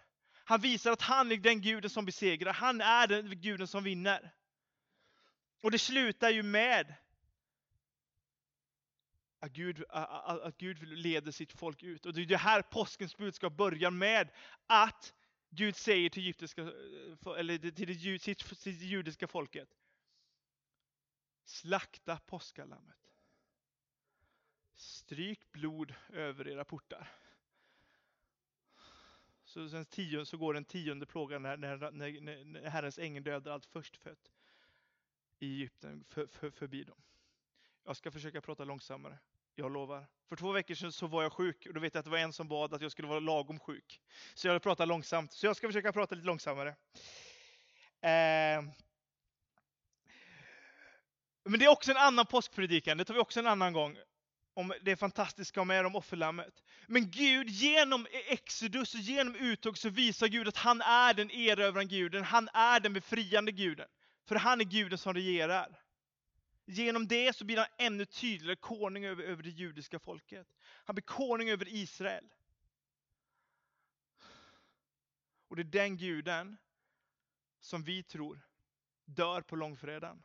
Han 0.45 0.61
visar 0.61 0.93
att 0.93 1.03
han 1.03 1.33
är 1.33 1.37
den 1.37 1.61
guden 1.61 1.91
som 1.91 2.05
besegrar, 2.05 2.53
han 2.53 2.81
är 2.81 3.07
den 3.07 3.41
guden 3.41 3.67
som 3.67 3.85
vinner. 3.85 4.33
Och 5.63 5.71
det 5.71 5.79
slutar 5.79 6.31
ju 6.31 6.43
med 6.43 6.95
att 9.43 9.53
Gud, 9.53 9.85
att 9.89 10.59
Gud 10.59 10.89
leder 10.89 11.33
sitt 11.33 11.53
folk 11.53 11.83
ut. 11.83 12.07
Och 12.07 12.15
det 12.15 12.23
är 12.23 12.27
det 12.27 12.37
här 12.37 12.63
påskens 12.63 13.17
budskap 13.17 13.57
börjar 13.57 13.91
med. 13.91 14.31
Att 14.67 15.15
Gud 15.51 15.77
säger 15.77 16.11
till, 16.11 16.23
egyptiska, 16.23 16.63
eh, 16.63 17.39
eller 17.39 17.71
till 17.71 17.87
det, 17.87 18.19
sitt, 18.19 18.41
sitt 18.41 18.81
judiska 18.81 19.27
folket. 19.27 19.69
Slakta 21.45 22.19
påskalammet. 22.19 23.11
Stryk 24.75 25.53
blod 25.53 25.95
över 26.09 26.49
era 26.49 26.65
portar. 26.65 27.13
Så, 29.45 29.69
sen 29.69 29.87
tio, 29.87 30.27
så 30.27 30.37
går 30.37 30.55
den 30.55 30.65
tionde 30.65 31.07
plågan 31.07 31.43
när, 31.43 31.57
när, 31.57 31.91
när, 31.91 32.45
när 32.45 32.71
Herrens 32.71 32.99
ängel 32.99 33.23
dödar 33.23 33.53
allt 33.53 33.67
förstfött 33.67 34.33
i 35.39 35.55
Egypten 35.55 36.05
för, 36.05 36.27
för, 36.27 36.51
förbi 36.51 36.85
dem. 36.85 37.03
Jag 37.85 37.97
ska 37.97 38.11
försöka 38.11 38.41
prata 38.41 38.65
långsammare. 38.65 39.19
Jag 39.55 39.73
lovar. 39.73 40.07
För 40.29 40.37
två 40.37 40.53
veckor 40.53 40.75
sedan 40.75 40.93
så 40.93 41.07
var 41.07 41.23
jag 41.23 41.33
sjuk 41.33 41.67
och 41.67 41.75
då 41.75 41.81
vet 41.81 41.95
jag 41.95 41.99
att 41.99 42.05
det 42.05 42.11
var 42.11 42.19
en 42.19 42.33
som 42.33 42.49
bad 42.49 42.75
att 42.75 42.83
jag 42.83 42.93
skulle 42.93 43.09
vara 43.09 43.21
lagom 43.21 43.61
sjuk. 43.61 44.01
Så 44.35 44.49
jag 44.49 44.63
pratar 44.63 44.87
långsamt. 44.87 45.33
Så 45.33 45.47
jag 45.47 45.57
ska 45.57 45.67
försöka 45.67 45.93
prata 45.93 46.15
lite 46.15 46.27
långsammare. 46.27 46.69
Eh. 48.01 48.63
Men 51.45 51.59
det 51.59 51.65
är 51.65 51.69
också 51.69 51.91
en 51.91 51.97
annan 51.97 52.27
påskpredikan. 52.27 52.99
Det 52.99 53.05
tar 53.05 53.15
vi 53.15 53.21
också 53.21 53.41
en 53.41 53.47
annan 53.47 53.73
gång. 53.73 53.99
Om 54.55 54.73
det 54.83 54.97
fantastiska 54.97 55.65
med 55.65 55.87
om 55.87 55.97
offerlammet. 55.97 56.63
Men 56.87 57.11
Gud, 57.11 57.49
genom 57.49 58.07
Exodus 58.29 58.95
och 58.95 59.01
genom 59.01 59.35
uttåg 59.35 59.79
så 59.79 59.89
visar 59.89 60.29
Gud 60.29 60.49
att 60.49 60.57
han 60.57 60.81
är 60.81 61.15
den 61.15 61.31
erövrande 61.31 61.97
guden. 61.97 62.25
Han 62.25 62.49
är 62.53 62.81
den 62.81 62.93
befriande 62.93 63.53
guden. 63.53 63.89
För 64.29 64.37
han 64.37 64.61
är 64.61 64.65
guden 64.65 64.99
som 64.99 65.15
regerar. 65.15 65.82
Genom 66.73 67.09
det 67.09 67.37
så 67.37 67.45
blir 67.45 67.57
han 67.57 67.67
ännu 67.79 68.05
tydligare 68.05 68.57
konung 68.57 69.05
över, 69.05 69.25
över 69.25 69.43
det 69.43 69.51
judiska 69.51 69.99
folket. 69.99 70.47
Han 70.61 70.95
blir 70.95 71.03
konung 71.03 71.49
över 71.49 71.69
Israel. 71.69 72.25
Och 75.49 75.57
det 75.57 75.63
är 75.63 75.65
den 75.65 75.97
guden 75.97 76.57
som 77.61 77.83
vi 77.83 78.03
tror 78.03 78.41
dör 79.05 79.41
på 79.41 79.57
långfredagen 79.57 80.23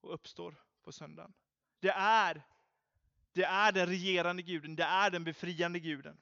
och 0.00 0.14
uppstår 0.14 0.54
på 0.82 0.92
söndagen. 0.92 1.32
Det 1.80 1.90
är, 1.90 2.42
det 3.32 3.44
är 3.44 3.72
den 3.72 3.86
regerande 3.86 4.42
guden, 4.42 4.76
det 4.76 4.84
är 4.84 5.10
den 5.10 5.24
befriande 5.24 5.78
guden. 5.78 6.18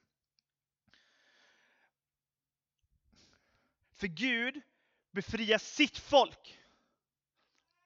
För 3.92 4.06
Gud 4.06 4.60
befriar 5.10 5.58
sitt 5.58 5.98
folk. 5.98 6.58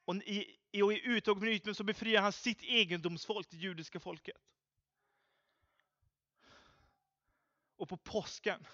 Och 0.05 0.15
i, 0.15 0.58
och 0.73 0.93
i 0.93 1.01
uttåg 1.05 1.39
från 1.39 1.47
Egypten 1.47 1.75
så 1.75 1.83
befriar 1.83 2.21
han 2.21 2.33
sitt 2.33 2.63
egendomsfolk, 2.63 3.47
det 3.49 3.57
judiska 3.57 3.99
folket. 3.99 4.37
Och 7.77 7.89
på 7.89 7.97
påsken 7.97 8.67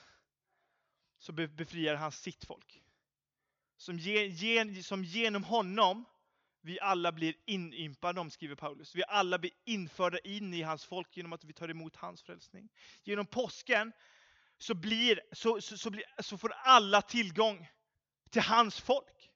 så 1.17 1.31
befriar 1.31 1.95
han 1.95 2.11
sitt 2.11 2.45
folk. 2.45 2.83
Som, 3.77 3.97
gen, 3.97 4.83
som 4.83 5.03
genom 5.03 5.43
honom 5.43 6.05
vi 6.61 6.79
alla 6.79 7.11
blir 7.11 7.35
inympade 7.45 8.21
om, 8.21 8.29
skriver 8.29 8.55
Paulus. 8.55 8.95
Vi 8.95 9.03
alla 9.07 9.39
blir 9.39 9.51
införda 9.65 10.19
in 10.19 10.53
i 10.53 10.61
hans 10.61 10.85
folk 10.85 11.17
genom 11.17 11.33
att 11.33 11.43
vi 11.43 11.53
tar 11.53 11.69
emot 11.69 11.95
hans 11.95 12.21
frälsning. 12.21 12.69
Genom 13.03 13.25
påsken 13.25 13.91
så, 14.57 14.73
blir, 14.73 15.21
så, 15.31 15.61
så, 15.61 15.77
så, 15.77 15.89
blir, 15.89 16.03
så 16.21 16.37
får 16.37 16.51
alla 16.51 17.01
tillgång 17.01 17.67
till 18.29 18.41
hans 18.41 18.79
folk. 18.79 19.31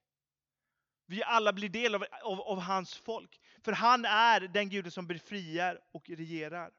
Vi 1.10 1.24
alla 1.24 1.54
blir 1.54 1.70
del 1.70 1.96
av, 1.96 2.06
av, 2.24 2.42
av, 2.42 2.60
hans 2.60 2.98
folk. 2.98 3.42
För 3.63 3.72
han 3.72 4.06
är 4.06 4.39
den 4.42 4.70
guden 4.70 4.92
som 4.92 5.08
befriar 5.08 5.80
och 5.92 6.10
regerar. 6.10 6.72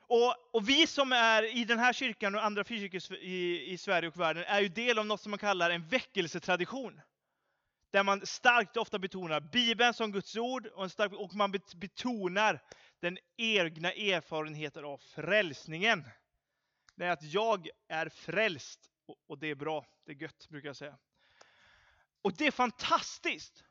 Och, 0.00 0.54
och, 0.54 0.68
vi 0.68 0.86
som 0.86 1.12
är 1.12 1.56
i 1.56 1.64
den 1.64 1.78
här 1.78 1.92
kyrkan 1.92 2.34
och 2.34 2.44
andra 2.44 2.64
frikyrkor 2.64 3.16
i, 3.16 3.70
i 3.72 3.78
Sverige 3.78 4.08
och 4.08 4.20
världen 4.20 4.44
är 4.46 4.60
ju 4.60 4.68
del 4.68 4.98
av 4.98 5.06
något 5.06 5.20
som 5.20 5.30
man 5.30 5.38
kallar 5.38 5.70
en 5.70 5.88
väckelsetradition. 5.88 7.00
Där 7.90 8.02
man 8.02 8.26
starkt 8.26 8.76
ofta 8.76 8.98
betonar 8.98 9.40
Bibeln 9.40 9.94
som 9.94 10.12
Guds 10.12 10.36
ord 10.36 10.66
och, 10.66 10.92
stark, 10.92 11.12
och 11.12 11.34
man 11.34 11.50
betonar 11.76 12.62
den 13.00 13.18
egna 13.36 13.92
erfarenheten 13.92 14.84
av 14.84 14.98
frälsningen. 14.98 16.04
Det 16.94 17.04
är 17.04 17.10
att 17.10 17.22
jag 17.22 17.68
är 17.88 18.08
frälst 18.08 18.90
och 19.26 19.38
det 19.38 19.46
är 19.46 19.54
bra, 19.54 19.86
det 20.04 20.12
är 20.12 20.16
gött 20.16 20.48
brukar 20.48 20.68
jag 20.68 20.76
säga. 20.76 20.98
Och 22.22 22.32
det 22.36 22.46
är 22.46 22.50
fantastiskt 22.50 23.64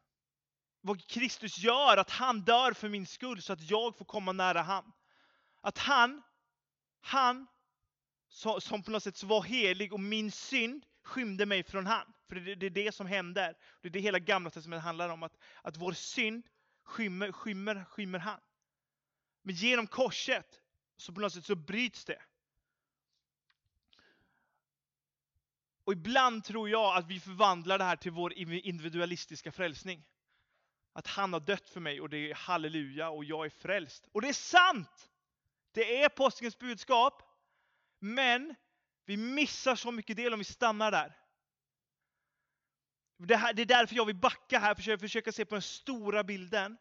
vad 0.82 1.08
Kristus 1.08 1.58
gör, 1.58 1.98
att 1.98 2.10
han 2.10 2.41
dör 2.41 2.74
för 2.74 2.89
min 2.89 3.06
skull 3.06 3.41
så 3.41 3.53
att 3.53 3.70
jag 3.70 3.98
får 3.98 4.06
komma 4.06 4.32
nära 4.32 4.62
han. 4.62 4.91
Att 5.62 5.77
han, 5.77 6.22
han 7.01 7.48
som 8.60 8.84
på 8.84 8.91
något 8.91 9.03
sätt 9.03 9.24
var 9.24 9.44
helig 9.44 9.94
och 9.94 10.00
min 10.00 10.32
synd 10.32 10.86
skymde 11.03 11.46
mig 11.46 11.63
från 11.63 11.86
han. 11.86 12.13
För 12.29 12.36
det, 12.36 12.65
är 12.65 12.70
det 12.70 12.91
som 12.91 13.08
händer. 13.08 13.58
Det 13.82 13.88
är 13.88 13.91
det 13.91 14.00
hela 14.00 14.20
gamla 14.20 14.50
testamentet 14.50 14.84
handlar 14.84 15.10
om, 15.10 15.24
att, 15.24 15.38
att 15.62 15.77
vår 15.77 15.94
synd 15.94 16.48
skymmer, 16.84 17.32
skymmer, 17.32 17.86
skymmer 17.86 18.20
han. 18.20 18.39
Men 19.41 19.56
genom 19.56 19.88
korset 19.88 20.62
så 20.98 21.13
på 21.13 21.22
något 21.22 21.34
sätt 21.34 21.46
så 21.46 21.56
bryts 21.56 22.06
det. 22.06 22.22
Och 25.88 25.94
ibland 25.94 26.44
tror 26.44 26.70
jag 26.70 26.98
att 26.98 27.08
vi 27.08 27.20
förvandlar 27.20 27.77
det 27.77 27.84
här 27.84 27.96
till 27.96 28.12
vår 28.12 28.34
individualistiska 28.34 29.51
frälsning. 29.51 30.06
Att 30.94 31.08
han 31.08 31.34
har 31.34 31.39
dött 31.39 31.70
för 31.70 31.79
mig 31.79 32.01
och 32.01 32.10
det 32.10 32.17
är 32.17 32.36
halleluja 32.36 33.10
och 33.10 33.25
jag 33.25 33.46
är 33.46 33.50
frälst. 33.50 34.08
Och 34.12 34.22
det 34.22 34.29
är 34.29 34.34
sant! 34.34 35.10
Det 35.72 36.03
är 36.03 36.10
påskens 36.10 36.60
budskap. 36.60 37.22
Men 38.00 38.56
vi 39.06 39.17
missar 39.17 39.75
så 39.75 39.91
mycket 39.91 40.17
del 40.17 40.34
om 40.34 40.39
vi 40.39 40.46
stannar 40.46 40.91
där. 40.91 41.17
Det, 43.17 43.36
här, 43.36 43.53
det 43.53 43.62
är 43.62 43.65
därför 43.65 43.96
jag 43.96 44.06
vill 44.06 44.15
backa 44.15 44.60
här, 44.60 44.75
försöka, 44.75 45.00
försöka 45.00 45.32
se 45.32 45.46
på 45.46 45.56
den 45.56 45.62
stora 45.62 46.24
bilden. 46.24 46.77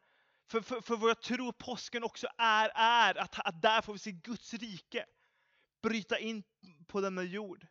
För, 0.47 0.61
för, 0.61 0.81
för 0.81 0.97
vad 0.97 1.11
jag 1.11 1.23
tror 1.23 1.53
påsken 1.53 2.05
också 2.05 2.27
är, 2.39 2.73
är 2.75 3.19
att, 3.19 3.47
att 3.47 3.63
där 3.63 3.83
får 3.83 3.93
vi 3.93 3.99
se 3.99 4.13
Guds 4.13 4.55
rike 4.55 5.07
bryta 5.83 6.19
in 6.19 6.43
på 6.87 7.01
denna 7.01 7.23
jord. 7.23 7.67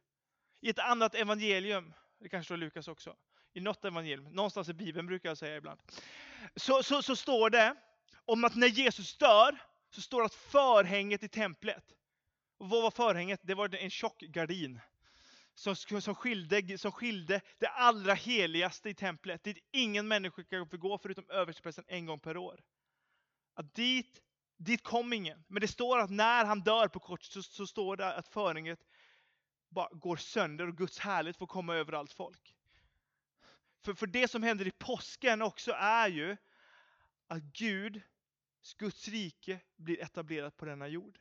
I 0.65 0.69
ett 0.69 0.79
annat 0.79 1.15
evangelium, 1.15 1.93
det 2.19 2.29
kanske 2.29 2.45
står 2.45 2.57
Lukas 2.57 2.87
också, 2.87 3.15
i 3.53 3.59
något 3.59 3.85
evangelium, 3.85 4.23
någonstans 4.23 4.69
i 4.69 4.73
Bibeln 4.73 5.07
brukar 5.07 5.29
jag 5.29 5.37
säga 5.37 5.57
ibland, 5.57 5.79
så, 6.55 6.83
så, 6.83 7.01
så 7.01 7.15
står 7.15 7.49
det 7.49 7.75
om 8.25 8.43
att 8.43 8.55
när 8.55 8.67
Jesus 8.67 9.17
dör, 9.17 9.57
så 9.89 10.01
står 10.01 10.19
det 10.19 10.25
att 10.25 10.35
förhänget 10.35 11.23
i 11.23 11.27
templet, 11.27 11.83
och 12.57 12.69
vad 12.69 12.83
var 12.83 12.91
förhänget? 12.91 13.39
Det 13.43 13.53
var 13.53 13.75
en 13.75 13.89
tjock 13.89 14.19
gardin 14.19 14.79
som, 15.53 15.75
som, 15.75 16.15
skilde, 16.15 16.77
som 16.77 16.91
skilde 16.91 17.41
det 17.59 17.67
allra 17.67 18.13
heligaste 18.13 18.89
i 18.89 18.93
templet, 18.93 19.43
dit 19.43 19.57
ingen 19.71 20.07
människa 20.07 20.43
kan 20.43 20.69
få 20.69 20.77
gå 20.77 20.97
förutom 20.97 21.29
översteprästen 21.29 21.85
en 21.87 22.05
gång 22.05 22.19
per 22.19 22.37
år. 22.37 22.63
Att 23.53 23.75
dit, 23.75 24.21
dit 24.57 24.83
kom 24.83 25.13
ingen. 25.13 25.43
Men 25.47 25.61
det 25.61 25.67
står 25.67 25.99
att 25.99 26.09
när 26.09 26.45
han 26.45 26.59
dör 26.59 26.87
på 26.87 26.99
kort 26.99 27.23
så, 27.23 27.43
så 27.43 27.67
står 27.67 27.97
det 27.97 28.13
att 28.13 28.27
förhänget 28.27 28.79
bara 29.75 29.89
går 29.91 30.17
sönder 30.17 30.67
och 30.67 30.77
Guds 30.77 30.99
härlighet 30.99 31.37
får 31.37 31.47
komma 31.47 31.75
över 31.75 31.93
allt 31.93 32.13
folk. 32.13 32.55
För, 33.81 33.93
för 33.93 34.07
det 34.07 34.27
som 34.27 34.43
händer 34.43 34.67
i 34.67 34.71
påsken 34.71 35.41
också 35.41 35.71
är 35.71 36.07
ju 36.07 36.37
att 37.27 37.43
Gud, 37.43 38.01
Guds 38.77 39.07
rike, 39.07 39.59
blir 39.75 40.01
etablerat 40.01 40.57
på 40.57 40.65
denna 40.65 40.87
jord. 40.87 41.19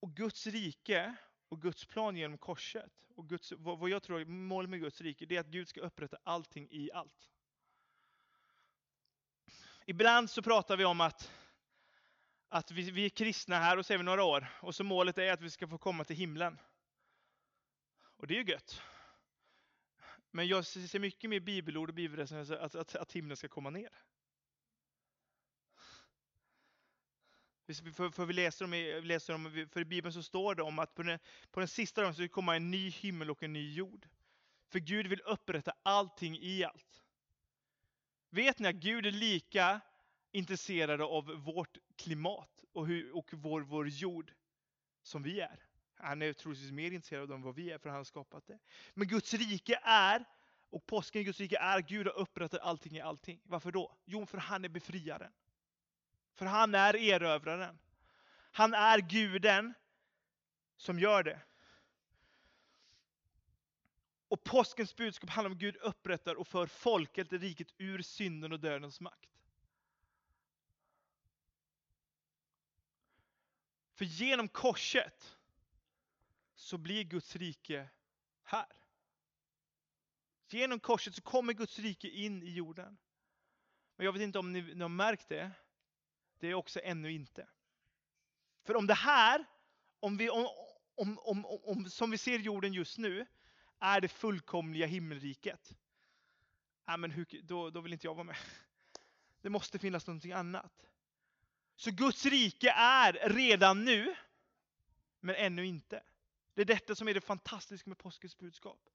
Och 0.00 0.16
Guds 0.16 0.46
rike 0.46 1.16
och 1.48 1.62
Guds 1.62 1.84
plan 1.84 2.16
genom 2.16 2.38
korset, 2.38 2.92
och 3.14 3.28
Guds, 3.28 3.52
vad 3.56 3.90
jag 3.90 4.02
tror 4.02 4.20
är 4.20 4.24
målet 4.24 4.70
med 4.70 4.80
Guds 4.80 5.00
rike, 5.00 5.26
det 5.26 5.36
är 5.36 5.40
att 5.40 5.46
Gud 5.46 5.68
ska 5.68 5.80
upprätta 5.80 6.18
allting 6.22 6.68
i 6.70 6.90
allt. 6.92 7.30
Ibland 9.86 10.30
så 10.30 10.42
pratar 10.42 10.76
vi 10.76 10.84
om 10.84 11.00
att 11.00 11.32
att 12.48 12.70
vi, 12.70 12.90
vi 12.90 13.04
är 13.04 13.08
kristna 13.08 13.58
här 13.58 13.76
och 13.76 13.86
så 13.86 13.92
är 13.92 13.98
vi 13.98 14.04
några 14.04 14.24
år. 14.24 14.48
Och 14.60 14.74
så 14.74 14.84
målet 14.84 15.18
är 15.18 15.32
att 15.32 15.40
vi 15.40 15.50
ska 15.50 15.68
få 15.68 15.78
komma 15.78 16.04
till 16.04 16.16
himlen. 16.16 16.58
Och 18.16 18.26
det 18.26 18.34
är 18.34 18.44
ju 18.44 18.50
gött. 18.50 18.82
Men 20.30 20.48
jag 20.48 20.66
ser 20.66 20.98
mycket 20.98 21.30
mer 21.30 21.40
bibelord 21.40 21.88
och 21.88 21.94
bibelrecensioner 21.94 22.60
att, 22.60 22.74
att, 22.74 22.94
att 22.94 23.12
himlen 23.12 23.36
ska 23.36 23.48
komma 23.48 23.70
ner. 23.70 24.02
För, 27.66 28.10
för 28.10 28.26
vi 28.26 28.32
läser 28.32 28.64
om, 28.64 28.70
vi 28.70 29.02
läser 29.02 29.34
om, 29.34 29.68
för 29.72 29.80
i 29.80 29.84
Bibeln 29.84 30.12
så 30.12 30.22
står 30.22 30.54
det 30.54 30.62
om 30.62 30.78
att 30.78 30.94
på 30.94 31.02
den, 31.02 31.18
på 31.50 31.60
den 31.60 31.68
sista 31.68 32.00
dagen 32.00 32.12
så 32.12 32.16
ska 32.16 32.22
det 32.22 32.28
komma 32.28 32.56
en 32.56 32.70
ny 32.70 32.90
himmel 32.90 33.30
och 33.30 33.42
en 33.42 33.52
ny 33.52 33.74
jord. 33.74 34.08
För 34.68 34.78
Gud 34.78 35.06
vill 35.06 35.20
upprätta 35.20 35.72
allting 35.82 36.38
i 36.38 36.64
allt. 36.64 37.04
Vet 38.30 38.58
ni 38.58 38.68
att 38.68 38.74
Gud 38.74 39.06
är 39.06 39.10
lika 39.10 39.80
Intresserade 40.32 41.04
av 41.04 41.24
vårt 41.24 41.78
klimat 41.96 42.64
och, 42.72 42.86
hur, 42.86 43.16
och 43.16 43.28
vår, 43.32 43.60
vår 43.60 43.88
jord 43.88 44.32
som 45.02 45.22
vi 45.22 45.40
är? 45.40 45.66
Han 45.94 46.22
är 46.22 46.32
troligtvis 46.32 46.72
mer 46.72 46.90
intresserad 46.90 47.32
av 47.32 47.42
vad 47.42 47.54
vi 47.54 47.70
är, 47.70 47.78
för 47.78 47.88
han 47.88 47.96
har 47.96 48.04
skapat 48.04 48.46
det. 48.46 48.58
Men 48.94 49.08
Guds 49.08 49.34
rike 49.34 49.80
är, 49.82 50.24
och 50.70 50.86
påsken 50.86 51.22
i 51.22 51.24
Guds 51.24 51.40
rike 51.40 51.58
är, 51.58 51.80
Gud 51.80 52.06
har 52.06 52.18
upprättat 52.18 52.60
allting 52.60 52.96
i 52.96 53.00
allting. 53.00 53.40
Varför 53.44 53.72
då? 53.72 53.96
Jo, 54.04 54.26
för 54.26 54.38
han 54.38 54.64
är 54.64 54.68
befriaren. 54.68 55.32
För 56.34 56.46
han 56.46 56.74
är 56.74 56.96
erövraren. 56.96 57.78
Han 58.50 58.74
är 58.74 58.98
guden 58.98 59.74
som 60.76 60.98
gör 60.98 61.22
det. 61.22 61.40
Och 64.28 64.44
påskens 64.44 64.96
budskap 64.96 65.30
handlar 65.30 65.50
om 65.50 65.56
att 65.56 65.60
Gud 65.60 65.76
upprättar 65.76 66.34
och 66.34 66.48
för 66.48 66.66
folket, 66.66 67.32
riket, 67.32 67.68
ur 67.78 68.02
synden 68.02 68.52
och 68.52 68.60
dödens 68.60 69.00
makt. 69.00 69.35
För 73.96 74.04
genom 74.04 74.48
korset 74.48 75.36
så 76.54 76.78
blir 76.78 77.04
Guds 77.04 77.36
rike 77.36 77.88
här. 78.42 78.72
Genom 80.48 80.80
korset 80.80 81.14
så 81.14 81.22
kommer 81.22 81.52
Guds 81.52 81.78
rike 81.78 82.08
in 82.08 82.42
i 82.42 82.50
jorden. 82.50 82.98
Men 83.96 84.04
jag 84.04 84.12
vet 84.12 84.22
inte 84.22 84.38
om 84.38 84.52
ni, 84.52 84.74
ni 84.74 84.80
har 84.80 84.88
märkt 84.88 85.28
det. 85.28 85.50
Det 86.38 86.46
är 86.48 86.54
också 86.54 86.80
ännu 86.84 87.12
inte. 87.12 87.48
För 88.64 88.76
om 88.76 88.86
det 88.86 88.94
här, 88.94 89.44
om 90.00 90.16
vi, 90.16 90.30
om, 90.30 90.48
om, 90.94 91.18
om, 91.18 91.46
om, 91.46 91.90
som 91.90 92.10
vi 92.10 92.18
ser 92.18 92.38
jorden 92.38 92.72
just 92.72 92.98
nu, 92.98 93.26
är 93.78 94.00
det 94.00 94.08
fullkomliga 94.08 94.86
himmelriket. 94.86 95.76
Äh, 96.88 96.96
men 96.96 97.10
hur, 97.10 97.26
då, 97.42 97.70
då 97.70 97.80
vill 97.80 97.92
inte 97.92 98.06
jag 98.06 98.14
vara 98.14 98.24
med. 98.24 98.36
Det 99.40 99.50
måste 99.50 99.78
finnas 99.78 100.06
någonting 100.06 100.32
annat. 100.32 100.86
Så 101.76 101.90
Guds 101.90 102.24
rike 102.24 102.70
är 102.70 103.28
redan 103.28 103.84
nu, 103.84 104.14
men 105.20 105.34
ännu 105.34 105.66
inte. 105.66 106.02
Det 106.54 106.60
är 106.60 106.66
detta 106.66 106.94
som 106.94 107.08
är 107.08 107.14
det 107.14 107.20
fantastiska 107.20 107.90
med 107.90 107.98
påskens 107.98 108.38
budskap. 108.38 108.90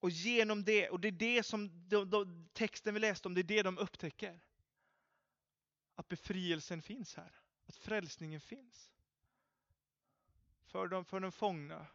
Och 0.00 0.10
genom 0.10 0.64
det, 0.64 0.88
och 0.88 1.00
det 1.00 1.08
är 1.08 1.12
det 1.12 1.42
som 1.42 1.88
de, 1.88 2.10
de, 2.10 2.48
texten 2.52 2.94
vi 2.94 3.00
läste 3.00 3.28
om, 3.28 3.34
det 3.34 3.40
är 3.40 3.42
det 3.42 3.62
de 3.62 3.78
upptäcker. 3.78 4.40
Att 5.94 6.08
befrielsen 6.08 6.82
finns 6.82 7.16
här. 7.16 7.40
Att 7.66 7.76
frälsningen 7.76 8.40
finns. 8.40 8.90
För 10.66 10.88
dem, 10.88 11.04
för 11.04 11.20
de 11.20 11.32
fångna, 11.32 11.86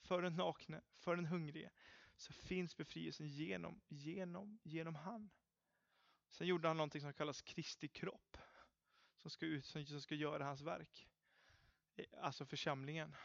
för 0.00 0.22
den 0.22 0.36
nakne, 0.36 0.80
för 0.98 1.16
den 1.16 1.26
hungrige. 1.26 1.70
Så 2.16 2.32
finns 2.32 2.76
befrielsen 2.76 3.28
genom, 3.28 3.80
genom, 3.88 4.58
genom 4.62 4.94
han. 4.94 5.30
Sen 6.34 6.46
gjorde 6.46 6.68
han 6.68 6.76
någonting 6.76 7.00
som 7.00 7.12
kallas 7.12 7.42
Kristi 7.42 7.88
kropp. 7.88 8.36
Som 9.16 9.30
ska, 9.30 9.46
ut, 9.46 9.66
som 9.66 10.00
ska 10.00 10.14
göra 10.14 10.44
hans 10.44 10.60
verk. 10.60 11.08
Eh, 11.96 12.04
alltså 12.20 12.46
församlingen. 12.46 13.16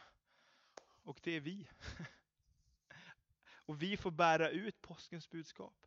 Och 1.02 1.20
det 1.22 1.32
är 1.32 1.40
vi. 1.40 1.68
Och 3.48 3.82
vi 3.82 3.96
får 3.96 4.10
bära 4.10 4.50
ut 4.50 4.82
påskens 4.82 5.30
budskap. 5.30 5.86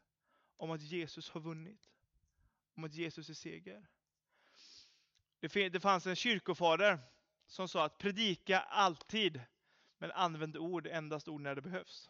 Om 0.58 0.72
att 0.72 0.82
Jesus 0.82 1.30
har 1.30 1.42
vunnit. 1.42 1.92
Om 2.76 2.84
att 2.84 2.94
Jesus 2.94 3.30
är 3.30 3.34
seger. 3.34 3.90
Det 5.40 5.80
fanns 5.80 6.08
en 6.08 6.16
kyrkofader 6.16 7.00
som 7.46 7.70
sa 7.70 7.86
att 7.86 7.98
predika 7.98 8.60
alltid, 8.60 9.42
men 9.98 10.12
använd 10.12 10.58
ord, 10.58 10.88
endast 10.88 11.28
ord 11.28 11.42
när 11.42 11.56
det 11.56 11.62
behövs. 11.62 12.10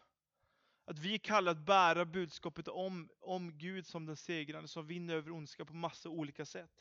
Att 0.85 0.99
vi 0.99 1.13
är 1.13 1.17
kallade 1.17 1.59
att 1.59 1.65
bära 1.65 2.05
budskapet 2.05 2.67
om, 2.67 3.09
om 3.19 3.57
Gud 3.57 3.87
som 3.87 4.05
den 4.05 4.17
segrande, 4.17 4.67
som 4.67 4.87
vinner 4.87 5.15
över 5.15 5.31
ondska 5.31 5.65
på 5.65 5.73
massa 5.73 6.09
olika 6.09 6.45
sätt. 6.45 6.71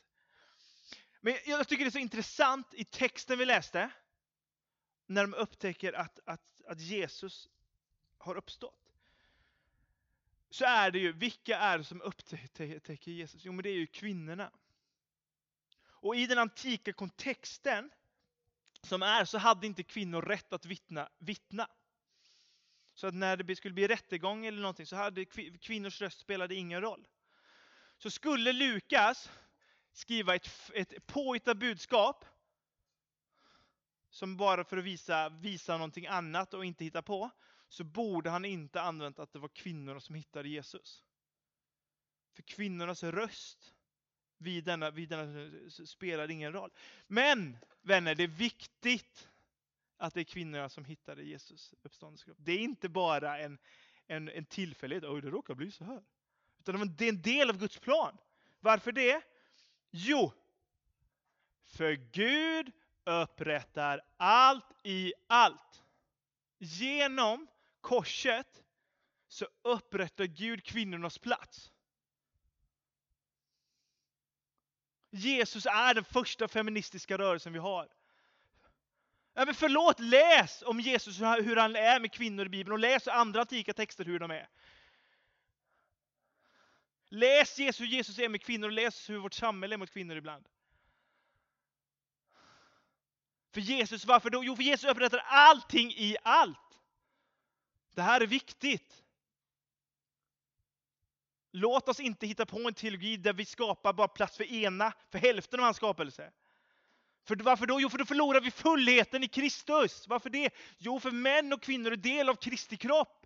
Men 1.21 1.37
jag 1.45 1.67
tycker 1.67 1.83
det 1.83 1.89
är 1.89 1.91
så 1.91 1.97
intressant 1.97 2.73
i 2.73 2.85
texten 2.85 3.39
vi 3.39 3.45
läste, 3.45 3.91
när 5.05 5.21
de 5.21 5.33
upptäcker 5.33 5.93
att, 5.93 6.19
att, 6.25 6.61
att 6.67 6.79
Jesus 6.79 7.49
har 8.17 8.35
uppstått. 8.35 8.93
Så 10.49 10.65
är 10.65 10.91
det 10.91 10.99
ju, 10.99 11.11
vilka 11.11 11.57
är 11.57 11.77
det 11.77 11.83
som 11.83 12.01
upptäcker 12.01 13.11
Jesus? 13.11 13.45
Jo 13.45 13.51
men 13.51 13.63
det 13.63 13.69
är 13.69 13.77
ju 13.77 13.87
kvinnorna. 13.87 14.51
Och 15.85 16.15
i 16.15 16.27
den 16.27 16.37
antika 16.37 16.93
kontexten 16.93 17.91
som 18.81 19.01
är 19.01 19.25
så 19.25 19.37
hade 19.37 19.67
inte 19.67 19.83
kvinnor 19.83 20.21
rätt 20.21 20.53
att 20.53 20.65
vittna. 20.65 21.09
vittna. 21.17 21.69
Så 22.93 23.07
att 23.07 23.13
när 23.13 23.37
det 23.37 23.55
skulle 23.55 23.73
bli 23.73 23.87
rättegång 23.87 24.45
eller 24.45 24.61
någonting 24.61 24.85
så 24.85 24.95
hade 24.95 25.25
kvinnors 25.61 26.01
röst 26.01 26.19
spelade 26.19 26.55
ingen 26.55 26.81
roll. 26.81 27.07
Så 27.97 28.11
skulle 28.11 28.53
Lukas 28.53 29.31
skriva 29.91 30.35
ett, 30.35 30.49
ett 30.73 31.05
påhittat 31.05 31.57
budskap 31.57 32.25
som 34.09 34.37
bara 34.37 34.63
för 34.63 34.77
att 34.77 34.83
visa, 34.83 35.29
visa 35.29 35.73
någonting 35.73 36.07
annat 36.07 36.53
och 36.53 36.65
inte 36.65 36.83
hitta 36.83 37.01
på, 37.01 37.31
så 37.69 37.83
borde 37.83 38.29
han 38.29 38.45
inte 38.45 38.81
använt 38.81 39.19
att 39.19 39.33
det 39.33 39.39
var 39.39 39.49
kvinnorna 39.49 39.99
som 39.99 40.15
hittade 40.15 40.49
Jesus. 40.49 41.03
För 42.35 42.43
kvinnornas 42.43 43.03
röst 43.03 43.73
vid 44.37 44.63
denna, 44.63 44.91
vid 44.91 45.09
denna 45.09 45.41
eh, 45.41 45.69
spelade 45.85 46.33
ingen 46.33 46.53
roll. 46.53 46.71
Men 47.07 47.57
vänner, 47.81 48.15
det 48.15 48.23
är 48.23 48.27
viktigt 48.27 49.29
att 49.97 50.13
det 50.13 50.19
är 50.19 50.23
kvinnorna 50.23 50.69
som 50.69 50.85
hittade 50.85 51.23
Jesus 51.23 51.73
uppståndelsekropp. 51.81 52.37
Det 52.39 52.51
är 52.51 52.59
inte 52.59 52.89
bara 52.89 53.39
en, 53.39 53.57
en, 54.07 54.29
en 54.29 54.45
tillfällighet, 54.45 55.03
oj 55.03 55.21
det 55.21 55.29
råkar 55.29 55.55
bli 55.55 55.71
så 55.71 55.83
här. 55.83 56.03
Utan 56.59 56.95
det 56.95 57.05
är 57.05 57.09
en 57.09 57.21
del 57.21 57.49
av 57.49 57.57
Guds 57.57 57.79
plan. 57.79 58.17
Varför 58.59 58.91
det? 58.91 59.21
Jo, 59.91 60.31
för 61.65 61.93
Gud 61.93 62.71
upprättar 63.03 64.01
allt 64.17 64.65
i 64.83 65.13
allt. 65.27 65.83
Genom 66.57 67.47
korset 67.81 68.63
så 69.27 69.47
upprättar 69.61 70.25
Gud 70.25 70.63
kvinnornas 70.63 71.17
plats. 71.17 71.71
Jesus 75.09 75.65
är 75.65 75.93
den 75.93 76.03
första 76.03 76.47
feministiska 76.47 77.17
rörelsen 77.17 77.53
vi 77.53 77.59
har. 77.59 77.89
Ja, 79.33 79.45
men 79.45 79.55
förlåt, 79.55 79.99
läs 79.99 80.61
om 80.61 80.79
Jesus 80.79 81.19
hur 81.19 81.55
han 81.55 81.75
är 81.75 81.99
med 81.99 82.11
kvinnor 82.11 82.45
i 82.45 82.49
Bibeln 82.49 82.71
och 82.71 82.79
läs 82.79 83.07
andra 83.07 83.41
antika 83.41 83.73
texter 83.73 84.05
hur 84.05 84.19
de 84.19 84.31
är. 84.31 84.49
Läs 87.09 87.59
Jesus 87.59 87.81
hur 87.81 87.85
Jesus 87.85 88.19
är 88.19 88.29
med 88.29 88.41
kvinnor 88.41 88.67
och 88.67 88.73
läs 88.73 89.09
hur 89.09 89.17
vårt 89.17 89.33
samhälle 89.33 89.75
är 89.75 89.77
mot 89.77 89.91
kvinnor 89.91 90.17
ibland. 90.17 90.47
För 93.51 93.61
Jesus, 93.61 94.05
varför 94.05 94.29
då? 94.29 94.43
Jo, 94.43 94.55
för 94.55 94.63
Jesus 94.63 94.89
upprättar 94.89 95.23
allting 95.25 95.91
i 95.91 96.17
allt. 96.23 96.79
Det 97.93 98.01
här 98.01 98.21
är 98.21 98.27
viktigt. 98.27 99.03
Låt 101.51 101.89
oss 101.89 101.99
inte 101.99 102.27
hitta 102.27 102.45
på 102.45 102.67
en 102.67 102.73
teologi 102.73 103.17
där 103.17 103.33
vi 103.33 103.45
skapar 103.45 103.93
bara 103.93 104.07
plats 104.07 104.37
för 104.37 104.43
ena, 104.43 104.93
för 105.09 105.19
hälften 105.19 105.59
av 105.59 105.63
hans 105.63 105.77
skapelse. 105.77 106.31
För 107.25 107.35
varför 107.35 107.65
då? 107.65 107.81
Jo, 107.81 107.89
för 107.89 107.97
då 107.97 108.05
förlorar 108.05 108.41
vi 108.41 108.51
fullheten 108.51 109.23
i 109.23 109.27
Kristus. 109.27 110.07
Varför 110.07 110.29
det? 110.29 110.53
Jo, 110.77 110.99
för 110.99 111.11
män 111.11 111.53
och 111.53 111.61
kvinnor 111.61 111.91
är 111.91 111.95
del 111.95 112.29
av 112.29 112.35
Kristi 112.35 112.77
kropp. 112.77 113.23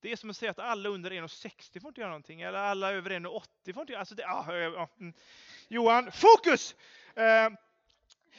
Det 0.00 0.12
är 0.12 0.16
som 0.16 0.30
att 0.30 0.36
säga 0.36 0.50
att 0.50 0.58
alla 0.58 0.88
under 0.88 1.10
1,60 1.10 1.80
får 1.80 1.88
inte 1.88 2.00
göra 2.00 2.10
någonting, 2.10 2.40
eller 2.40 2.58
alla 2.58 2.92
över 2.92 3.10
1,80 3.10 3.72
får 3.74 3.80
inte 3.80 3.92
göra 3.92 4.00
alltså 4.00 4.14
det, 4.14 4.26
ah, 4.26 4.56
ja, 4.56 4.88
mm. 5.00 5.14
Johan, 5.68 6.12
fokus! 6.12 6.74
Eh, 7.14 7.50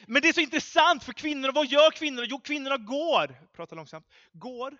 men 0.06 0.22
det 0.22 0.28
är 0.28 0.32
så 0.32 0.40
intressant 0.40 1.04
för 1.04 1.12
kvinnorna, 1.12 1.52
vad 1.52 1.66
gör 1.66 1.90
kvinnorna? 1.90 2.26
Jo, 2.30 2.40
kvinnorna 2.40 2.76
går, 2.76 3.34
prata 3.52 3.74
långsamt, 3.74 4.06
går 4.32 4.76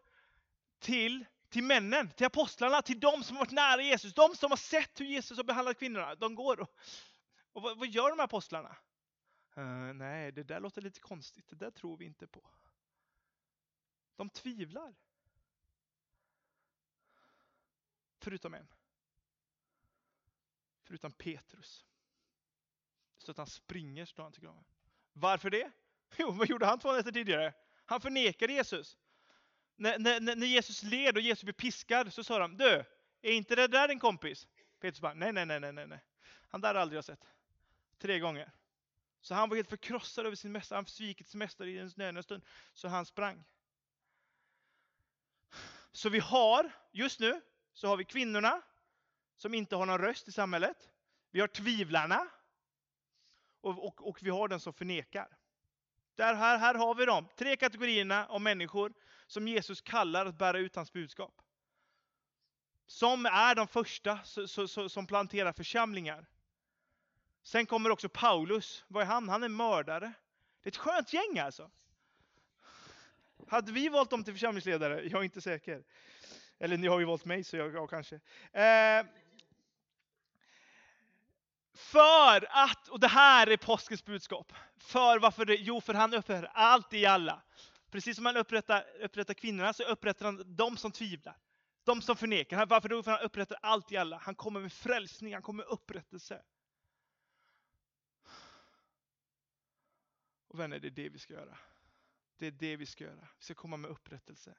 till, 0.80 1.24
till 1.56 1.64
männen, 1.64 2.10
till 2.10 2.26
apostlarna, 2.26 2.82
till 2.82 3.00
de 3.00 3.24
som 3.24 3.36
har 3.36 3.44
varit 3.44 3.52
nära 3.52 3.82
Jesus, 3.82 4.14
de 4.14 4.36
som 4.36 4.50
har 4.50 4.56
sett 4.56 5.00
hur 5.00 5.06
Jesus 5.06 5.36
har 5.36 5.44
behandlat 5.44 5.78
kvinnorna. 5.78 6.14
De 6.14 6.34
går 6.34 6.60
och, 6.60 6.70
och 7.52 7.62
vad, 7.62 7.78
vad, 7.78 7.88
gör 7.88 8.10
de 8.10 8.18
här 8.18 8.24
apostlarna? 8.24 8.76
Uh, 9.58 9.92
nej, 9.92 10.32
det 10.32 10.42
där 10.42 10.60
låter 10.60 10.82
lite 10.82 11.00
konstigt, 11.00 11.48
det 11.48 11.56
där 11.56 11.70
tror 11.70 11.96
vi 11.96 12.04
inte 12.04 12.26
på. 12.26 12.50
De 14.16 14.30
tvivlar. 14.30 14.94
Förutom 18.18 18.54
en. 18.54 18.68
Förutom 20.82 21.12
Petrus. 21.12 21.84
Så 23.18 23.30
att 23.30 23.36
han 23.36 23.46
springer, 23.46 24.04
står 24.04 24.22
han 24.22 24.32
till 24.32 24.42
graven. 24.42 24.64
Varför 25.12 25.50
det? 25.50 25.70
Jo, 26.16 26.30
vad 26.30 26.48
gjorde 26.48 26.66
han 26.66 26.78
två 26.78 26.92
nätter 26.92 27.12
tidigare? 27.12 27.54
Han 27.86 28.00
förnekade 28.00 28.52
Jesus. 28.52 28.96
När, 29.76 29.98
när, 29.98 30.20
när 30.20 30.46
Jesus 30.46 30.82
led 30.82 31.16
och 31.16 31.22
Jesus 31.22 31.44
blev 31.44 31.52
piskad 31.52 32.12
så 32.12 32.24
sa 32.24 32.38
de, 32.38 32.56
du, 32.56 32.84
är 33.22 33.32
inte 33.32 33.54
det 33.56 33.66
där 33.66 33.88
din 33.88 33.98
kompis? 33.98 34.46
Petrus 34.80 35.00
bara, 35.00 35.14
nej, 35.14 35.32
nej, 35.32 35.46
nej, 35.46 35.60
nej, 35.60 35.86
nej. 35.86 36.04
Han 36.48 36.60
där 36.60 36.74
har 36.74 36.80
aldrig 36.80 36.96
jag 36.96 37.04
sett. 37.04 37.24
Tre 37.98 38.18
gånger. 38.18 38.52
Så 39.20 39.34
han 39.34 39.48
var 39.48 39.56
helt 39.56 39.68
förkrossad 39.68 40.26
över 40.26 40.36
sin 40.36 40.52
mästare, 40.52 40.76
han 40.76 40.86
svikit 40.86 41.28
sin 41.28 41.38
mästare 41.38 41.70
i 41.70 41.78
en 41.78 42.22
stund, 42.22 42.44
så 42.72 42.88
han 42.88 43.06
sprang. 43.06 43.44
Så 45.92 46.08
vi 46.08 46.18
har, 46.18 46.72
just 46.92 47.20
nu, 47.20 47.40
så 47.72 47.88
har 47.88 47.96
vi 47.96 48.04
kvinnorna 48.04 48.62
som 49.36 49.54
inte 49.54 49.76
har 49.76 49.86
någon 49.86 49.98
röst 49.98 50.28
i 50.28 50.32
samhället. 50.32 50.90
Vi 51.30 51.40
har 51.40 51.48
tvivlarna. 51.48 52.28
Och, 53.60 53.86
och, 53.86 54.08
och 54.08 54.18
vi 54.22 54.30
har 54.30 54.48
den 54.48 54.60
som 54.60 54.72
förnekar. 54.72 55.36
Där, 56.14 56.34
här, 56.34 56.58
här 56.58 56.74
har 56.74 56.94
vi 56.94 57.04
dem, 57.04 57.28
tre 57.36 57.56
kategorierna 57.56 58.26
av 58.26 58.40
människor 58.40 58.92
som 59.26 59.48
Jesus 59.48 59.80
kallar 59.80 60.26
att 60.26 60.38
bära 60.38 60.58
ut 60.58 60.76
hans 60.76 60.92
budskap. 60.92 61.42
Som 62.86 63.26
är 63.26 63.54
de 63.54 63.68
första 63.68 64.18
som 64.88 65.06
planterar 65.06 65.52
församlingar. 65.52 66.26
Sen 67.42 67.66
kommer 67.66 67.90
också 67.90 68.08
Paulus. 68.08 68.84
Vad 68.88 69.02
är 69.02 69.06
han? 69.06 69.28
Han 69.28 69.42
är 69.42 69.48
mördare. 69.48 70.12
Det 70.62 70.68
är 70.68 70.70
ett 70.70 70.76
skönt 70.76 71.12
gäng 71.12 71.38
alltså. 71.38 71.70
Hade 73.48 73.72
vi 73.72 73.88
valt 73.88 74.10
dem 74.10 74.24
till 74.24 74.32
församlingsledare? 74.32 75.02
Jag 75.02 75.20
är 75.20 75.24
inte 75.24 75.40
säker. 75.40 75.84
Eller 76.58 76.76
ni 76.76 76.86
har 76.86 76.98
ju 76.98 77.04
valt 77.04 77.24
mig, 77.24 77.44
så 77.44 77.56
jag, 77.56 77.74
jag 77.74 77.90
kanske. 77.90 78.14
Eh, 78.52 79.06
för 81.74 82.46
att, 82.50 82.88
och 82.88 83.00
det 83.00 83.08
här 83.08 83.46
är 83.46 83.56
påskens 83.56 84.04
budskap. 84.04 84.52
För 84.78 85.18
varför 85.18 85.44
det? 85.44 85.54
Jo, 85.54 85.80
för 85.80 85.94
han 85.94 86.14
upphör 86.14 86.50
allt 86.54 86.92
i 86.92 87.06
alla. 87.06 87.42
Precis 87.90 88.16
som 88.16 88.26
han 88.26 88.36
upprättar, 88.36 88.86
upprättar 89.00 89.34
kvinnorna 89.34 89.72
så 89.72 89.82
upprättar 89.82 90.26
han 90.26 90.56
de 90.56 90.76
som 90.76 90.92
tvivlar. 90.92 91.38
De 91.84 92.02
som 92.02 92.16
förnekar. 92.16 92.66
Varför 92.66 92.88
då? 92.88 93.02
För 93.02 93.10
han 93.10 93.20
upprättar 93.20 93.58
allt 93.62 93.92
i 93.92 93.96
alla. 93.96 94.18
Han 94.18 94.34
kommer 94.34 94.60
med 94.60 94.72
frälsning, 94.72 95.32
han 95.32 95.42
kommer 95.42 95.64
med 95.64 95.72
upprättelse. 95.72 96.42
Och 100.48 100.60
vänner, 100.60 100.78
det 100.78 100.88
är 100.88 100.90
det 100.90 101.08
vi 101.08 101.18
ska 101.18 101.34
göra. 101.34 101.58
Det 102.38 102.46
är 102.46 102.50
det 102.50 102.76
vi 102.76 102.86
ska 102.86 103.04
göra. 103.04 103.28
Vi 103.38 103.44
ska 103.44 103.54
komma 103.54 103.76
med 103.76 103.90
upprättelse. 103.90 104.54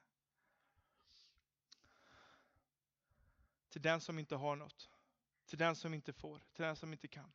Till 3.68 3.82
den 3.82 4.00
som 4.00 4.18
inte 4.18 4.36
har 4.36 4.56
något. 4.56 4.90
Till 5.46 5.58
den 5.58 5.76
som 5.76 5.94
inte 5.94 6.12
får. 6.12 6.38
Till 6.52 6.64
den 6.64 6.76
som 6.76 6.92
inte 6.92 7.08
kan. 7.08 7.32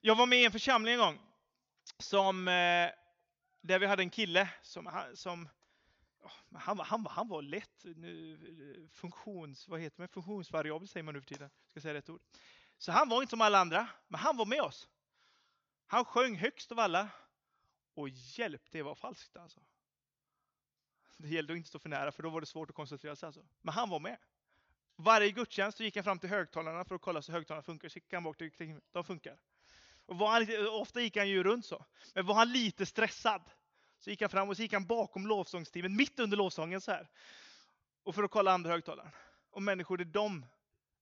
Jag 0.00 0.16
var 0.16 0.26
med 0.26 0.38
i 0.38 0.44
en 0.44 0.52
församling 0.52 0.94
en 0.94 1.00
gång. 1.00 1.20
Som, 1.98 2.48
eh, 2.48 2.90
där 3.66 3.78
vi 3.78 3.86
hade 3.86 4.02
en 4.02 4.10
kille 4.10 4.48
som, 4.62 4.90
som 5.14 5.48
han, 6.52 6.78
han, 6.78 7.06
han 7.06 7.28
var 7.28 7.42
lätt 7.42 7.84
funktions, 8.92 9.68
vad 9.68 9.80
heter 9.80 10.02
det, 10.02 10.08
funktionsvariabel 10.08 10.88
säger 10.88 11.04
man 11.04 11.14
nu 11.14 11.20
för 11.20 11.28
tiden. 11.28 11.50
Ska 11.66 11.80
säga 11.80 11.94
rätt 11.94 12.08
ord. 12.08 12.20
Så 12.78 12.92
han 12.92 13.08
var 13.08 13.22
inte 13.22 13.30
som 13.30 13.40
alla 13.40 13.58
andra, 13.58 13.88
men 14.08 14.20
han 14.20 14.36
var 14.36 14.46
med 14.46 14.62
oss. 14.62 14.88
Han 15.86 16.04
sjöng 16.04 16.36
högst 16.36 16.72
av 16.72 16.78
alla. 16.78 17.08
Och 17.94 18.08
hjälp, 18.08 18.62
det 18.70 18.82
var 18.82 18.94
falskt 18.94 19.36
alltså. 19.36 19.60
Det 21.16 21.28
gällde 21.28 21.52
att 21.52 21.56
inte 21.56 21.68
stå 21.68 21.78
för 21.78 21.88
nära, 21.88 22.12
för 22.12 22.22
då 22.22 22.30
var 22.30 22.40
det 22.40 22.46
svårt 22.46 22.70
att 22.70 22.76
koncentrera 22.76 23.16
sig. 23.16 23.26
Alltså. 23.26 23.46
Men 23.60 23.74
han 23.74 23.90
var 23.90 24.00
med. 24.00 24.18
Varje 24.96 25.30
gudstjänst 25.30 25.80
gick 25.80 25.96
han 25.96 26.04
fram 26.04 26.18
till 26.18 26.28
högtalarna 26.28 26.84
för 26.84 26.94
att 26.94 27.00
kolla 27.00 27.22
så 27.22 27.32
högtalarna 27.32 27.62
funkar. 27.62 27.88
Så 27.88 27.96
gick 27.96 28.12
han 28.12 28.22
bort 28.22 28.38
till 28.38 28.80
de 28.92 29.04
funkar. 29.04 29.38
Och 30.06 30.18
var 30.18 30.30
han 30.30 30.68
ofta 30.68 31.00
gick 31.00 31.16
han 31.16 31.28
ju 31.28 31.42
runt 31.42 31.66
så. 31.66 31.84
Men 32.14 32.26
var 32.26 32.34
han 32.34 32.52
lite 32.52 32.86
stressad 32.86 33.42
så 33.98 34.10
gick 34.10 34.20
han 34.20 34.30
fram 34.30 34.48
och 34.48 34.56
så 34.56 34.62
gick 34.62 34.72
han 34.72 34.86
bakom 34.86 35.26
lovsångsteamet, 35.26 35.92
mitt 35.92 36.18
under 36.18 36.36
lovsången 36.36 36.80
så 36.80 36.90
här. 36.90 37.10
Och 38.02 38.14
för 38.14 38.22
att 38.22 38.30
kolla 38.30 38.52
andra 38.52 38.70
högtalaren. 38.70 39.10
Och 39.50 39.62
människor, 39.62 39.96
det 39.96 40.02
är 40.02 40.04
de, 40.04 40.46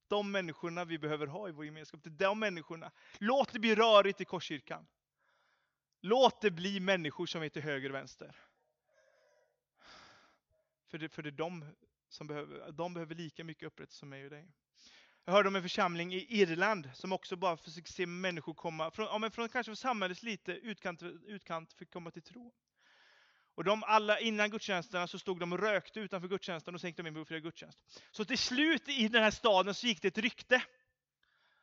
de 0.09 0.31
människorna 0.31 0.85
vi 0.85 0.99
behöver 0.99 1.27
ha 1.27 1.49
i 1.49 1.53
vår 1.53 1.65
gemenskap. 1.65 2.01
Det 2.03 2.09
är 2.09 2.29
de 2.29 2.39
människorna. 2.39 2.93
Låt 3.19 3.53
det 3.53 3.59
bli 3.59 3.75
rörigt 3.75 4.21
i 4.21 4.25
Korskyrkan. 4.25 4.87
Låt 6.01 6.41
det 6.41 6.51
bli 6.51 6.81
människor 6.81 7.27
som 7.27 7.43
är 7.43 7.49
till 7.49 7.63
höger 7.63 7.89
och 7.89 7.95
vänster. 7.95 8.37
För 10.87 10.99
det, 10.99 11.09
för 11.09 11.23
det 11.23 11.29
är 11.29 11.31
de 11.31 11.65
som 12.09 12.27
behöver, 12.27 12.73
de 12.73 12.95
behöver 12.95 13.15
lika 13.15 13.45
mycket 13.45 13.67
upprättelse 13.67 13.99
som 13.99 14.09
mig 14.09 14.25
och 14.25 14.31
dig. 14.31 14.49
Jag 15.25 15.33
hörde 15.33 15.49
om 15.49 15.57
en 15.57 15.63
församling 15.63 16.15
i 16.15 16.27
Irland 16.41 16.91
som 16.95 17.13
också 17.13 17.37
bara 17.37 17.57
försöker 17.57 17.93
se 17.93 18.07
människor 18.07 18.55
komma, 18.55 18.91
från, 18.91 19.07
ja, 19.07 19.19
men 19.19 19.31
från 19.31 19.49
kanske 19.49 19.77
samhällets 19.77 20.23
lite 20.23 20.53
utkant, 20.53 21.03
utkant 21.03 21.73
fick 21.73 21.91
komma 21.91 22.11
till 22.11 22.23
tro. 22.23 22.53
Och 23.55 23.64
de 23.64 23.83
alla, 23.83 24.21
innan 24.21 24.51
gudstjänsterna 24.51 25.07
så 25.07 25.19
stod 25.19 25.40
de 25.40 25.53
och 25.53 25.59
rökte 25.59 26.01
utanför 26.01 26.29
gudstjänsten 26.29 26.75
och 26.75 26.81
sänkte 26.81 27.03
gick 27.03 27.07
de 27.07 27.11
in 27.11 27.17
och 27.17 27.29
flera 27.29 27.40
gudstjänst. 27.40 28.03
Så 28.11 28.25
till 28.25 28.38
slut 28.38 28.88
i 28.88 29.09
den 29.09 29.23
här 29.23 29.31
staden 29.31 29.75
så 29.75 29.87
gick 29.87 30.03
det 30.03 30.09
ett 30.09 30.19
rykte. 30.19 30.62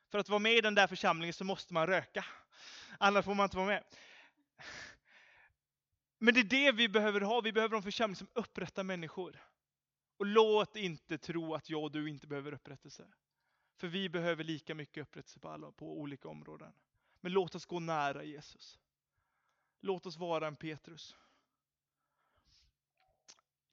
För 0.10 0.20
att 0.20 0.30
vara 0.30 0.40
med 0.40 0.54
i 0.54 0.62
den 0.62 0.76
där 0.76 0.88
församlingen 0.88 1.34
så 1.34 1.44
måste 1.44 1.74
man 1.74 1.88
röka. 1.88 2.26
Annars 2.98 3.26
får 3.26 3.36
man 3.36 3.44
inte 3.44 3.58
vara 3.58 3.68
med. 3.68 3.84
Men 6.18 6.34
det 6.34 6.40
är 6.40 6.44
det 6.44 6.72
vi 6.72 6.90
behöver 6.90 7.22
ha. 7.22 7.42
Vi 7.42 7.52
behöver 7.52 7.76
en 7.76 7.84
församling 7.84 8.16
som 8.16 8.28
upprättar 8.34 8.84
människor. 8.84 9.44
Och 10.18 10.26
låt 10.26 10.76
inte 10.76 11.18
tro 11.18 11.56
att 11.56 11.70
jag 11.70 11.84
och 11.84 11.92
du 11.92 12.10
inte 12.10 12.28
behöver 12.28 12.54
upprättelse. 12.54 13.08
För 13.78 13.88
vi 13.88 14.10
behöver 14.10 14.44
lika 14.44 14.76
mycket 14.76 15.02
upprättelse 15.02 15.40
på, 15.40 15.50
alla, 15.50 15.72
på 15.72 16.00
olika 16.00 16.28
områden. 16.28 16.74
Men 17.22 17.32
låt 17.32 17.56
oss 17.56 17.66
gå 17.66 17.80
nära 17.80 18.24
Jesus. 18.24 18.80
Låt 19.80 20.06
oss 20.06 20.18
vara 20.18 20.48
en 20.48 20.56
Petrus. 20.56 21.16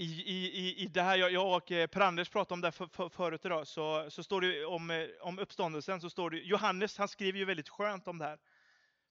I, 0.00 0.04
i, 0.04 0.82
i 0.82 0.86
det 0.86 1.02
här, 1.02 1.16
jag, 1.16 1.32
jag 1.32 1.56
och 1.56 1.72
eh, 1.72 1.86
Per-Anders 1.86 2.28
pratade 2.28 2.54
om 2.54 2.60
det 2.60 2.72
för, 2.72 2.86
för, 2.86 3.08
förut 3.08 3.44
idag, 3.44 3.66
så, 3.66 4.10
så 4.10 4.22
står 4.22 4.40
det 4.40 4.64
om, 4.64 4.90
eh, 4.90 5.06
om 5.20 5.38
uppståndelsen, 5.38 6.00
så 6.00 6.10
står 6.10 6.30
det, 6.30 6.38
Johannes 6.38 6.98
han 6.98 7.08
skriver 7.08 7.38
ju 7.38 7.44
väldigt 7.44 7.68
skönt 7.68 8.08
om 8.08 8.18
det 8.18 8.24
här. 8.24 8.38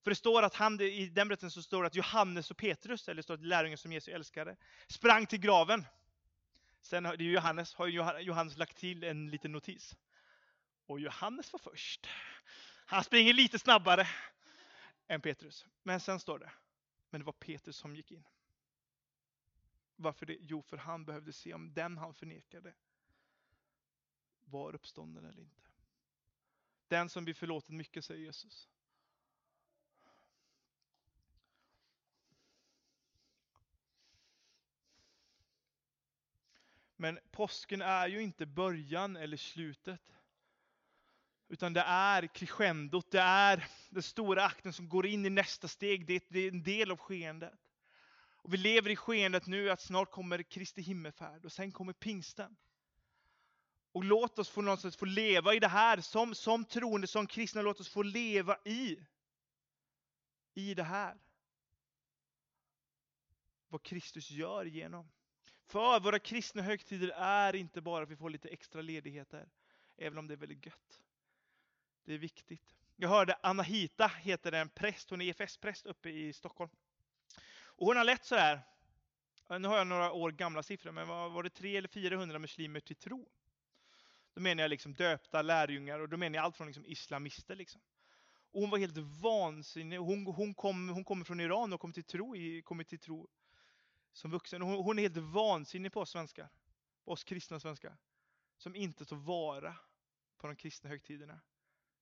För 0.04 0.12
det 0.12 0.15
står 0.15 0.43
att 0.43 0.56
han, 0.56 0.82
i 0.82 1.06
den 1.06 1.28
berättelsen 1.28 1.52
så 1.52 1.63
står 1.63 1.84
det 1.84 1.88
att 1.88 1.95
Johannes 1.95 2.52
och 2.52 2.58
Petrus, 2.58 3.08
eller 3.08 3.15
det 3.15 3.23
står 3.23 3.34
att 3.34 3.45
lärjungen 3.45 3.78
som 3.78 3.91
Jesus 3.91 4.13
älskade, 4.13 4.56
sprang 4.88 5.26
till 5.26 5.39
graven. 5.39 5.86
Sen 6.82 7.04
det 7.04 7.10
är 7.10 7.21
Johannes, 7.21 7.73
har 7.76 7.88
Johannes 8.19 8.58
lagt 8.58 8.78
till 8.78 9.04
en 9.04 9.30
liten 9.30 9.52
notis. 9.52 9.95
Och 10.86 11.00
Johannes 11.00 11.54
var 11.54 11.60
först. 11.60 12.08
Han 12.86 13.04
springer 13.04 13.34
lite 13.34 13.60
snabbare 13.60 14.08
än 15.08 15.21
Petrus. 15.21 15.65
Men 15.84 16.00
sen 16.00 16.19
står 16.19 16.39
det, 16.39 16.52
men 17.10 17.21
det 17.21 17.26
var 17.26 17.34
Petrus 17.34 17.78
som 17.78 17.95
gick 17.95 18.12
in. 18.12 18.23
Varför 20.00 20.26
det? 20.26 20.38
Jo, 20.42 20.62
för 20.62 20.78
han 20.78 21.06
behövde 21.06 21.34
se 21.34 21.54
om 21.54 21.74
den 21.74 21.98
han 21.98 22.14
förnekade 22.14 22.74
var 24.46 24.76
uppstånden 24.76 25.26
eller 25.26 25.42
inte. 25.42 25.68
Den 26.88 27.10
som 27.10 27.24
blir 27.24 27.34
förlåten 27.34 27.78
mycket, 27.78 28.06
säger 28.06 28.22
Jesus. 28.22 28.70
Men 36.96 37.20
påsken 37.32 37.82
är 37.82 38.08
ju 38.08 38.22
inte 38.22 38.46
början 38.46 39.16
eller 39.16 39.38
slutet. 39.38 40.14
Utan 41.48 41.74
det 41.74 41.82
är 41.82 42.28
crescendot, 42.28 43.12
det 43.12 43.20
är 43.20 43.68
den 43.90 44.04
stora 44.04 44.46
akten 44.46 44.74
som 44.74 44.90
går 44.90 45.06
in 45.06 45.26
i 45.26 45.30
nästa 45.30 45.68
steg. 45.68 46.06
Det 46.06 46.32
är 46.32 46.48
en 46.48 46.64
del 46.64 46.92
av 46.92 46.98
skeendet. 46.98 47.66
Och 48.48 48.54
vi 48.54 48.58
lever 48.58 48.90
i 48.90 48.96
skeendet 48.96 49.48
nu 49.48 49.70
att 49.70 49.82
snart 49.82 50.12
kommer 50.12 50.44
Kristi 50.44 50.82
himmelfärd 50.82 51.46
och 51.46 51.52
sen 51.52 51.72
kommer 51.72 51.94
pingsten. 51.94 52.56
Och 53.92 54.04
låt 54.04 54.40
oss 54.40 54.50
på 54.50 54.62
något 54.62 54.82
sätt 54.82 54.96
få 54.96 55.06
leva 55.06 55.54
i 55.54 55.60
det 55.60 55.68
här 55.68 56.02
som, 56.02 56.36
som 56.36 56.66
troende, 56.66 57.08
som 57.08 57.28
kristna. 57.28 57.62
Låt 57.62 57.80
oss 57.80 57.90
få 57.90 58.04
leva 58.04 58.58
i, 58.66 59.00
i 60.54 60.74
det 60.74 60.84
här. 60.84 61.18
Vad 63.68 63.84
Kristus 63.84 64.32
gör 64.32 64.66
genom. 64.66 65.12
För 65.66 66.00
våra 66.00 66.20
kristna 66.20 66.62
högtider 66.62 67.10
är 67.10 67.56
inte 67.56 67.82
bara 67.82 68.04
att 68.04 68.10
vi 68.10 68.16
får 68.16 68.30
lite 68.30 68.50
extra 68.50 68.82
ledigheter, 68.82 69.50
även 69.98 70.18
om 70.18 70.28
det 70.28 70.34
är 70.34 70.38
väldigt 70.38 70.66
gött. 70.66 71.02
Det 72.04 72.14
är 72.14 72.18
viktigt. 72.18 72.76
Jag 72.96 73.10
hörde 73.10 73.40
Anahita, 73.44 74.08
heter 74.08 74.52
en 74.52 74.70
präst, 74.70 75.10
hon 75.10 75.22
är 75.22 75.26
EFS-präst 75.26 75.86
uppe 75.86 76.10
i 76.10 76.34
Stockholm. 76.34 76.72
Och 77.78 77.88
hon 77.88 77.98
har 77.98 78.04
lett 78.04 78.26
så 78.26 78.36
här, 78.36 78.62
nu 79.60 79.68
har 79.68 79.78
jag 79.78 79.88
några 79.88 80.12
år 80.12 80.32
gamla 80.32 80.63
siffror, 80.63 80.92
men 80.92 81.08
var 81.08 81.44
det 81.44 81.50
300 81.50 81.78
eller 81.78 81.88
400 81.88 82.40
muslimer 82.40 82.80
till 82.80 82.96
tro? 82.96 83.30
Då 84.34 84.42
menar 84.42 84.63
jag 84.63 84.70
liksom 84.70 84.94
döpta 84.94 85.42
lärjungar 85.42 86.00
och 86.00 86.10
då 86.10 86.18
menar 86.18 86.36
jag 86.36 86.46
allt 86.46 86.58
från 86.58 86.68
liksom 86.68 86.86
islamister. 86.86 87.56
Liksom. 87.56 87.82
Och 88.52 88.62
hon 88.62 88.70
var 88.70 88.78
helt 88.78 88.98
vansinnig. 88.98 89.98
Hon, 89.98 90.26
hon, 90.26 90.54
kom, 90.54 90.90
hon 90.90 91.04
kommer 91.04 91.26
från 91.26 91.40
Iran 91.40 91.74
och 91.74 91.82
kom 91.82 91.94
till 91.94 92.04
tro, 92.04 92.36
kom 92.63 92.86
till 92.86 93.00
tro 93.00 93.28
som 94.12 94.32
vuxen. 94.32 94.62
Hon, 94.62 94.84
hon 94.84 95.00
är 95.00 95.04
helt 95.04 95.18
vansinnig 95.18 95.92
på 95.92 96.02
oss 96.02 96.10
svenskar. 96.10 96.50
På 97.06 97.12
oss 97.12 97.24
kristna 97.24 97.60
svenskar. 97.60 97.98
Som 98.58 98.76
inte 98.76 99.06
tar 99.06 99.16
vara 99.16 99.76
på 100.38 100.48
de 100.48 100.56
kristna 100.56 100.90
högtiderna. 100.90 101.40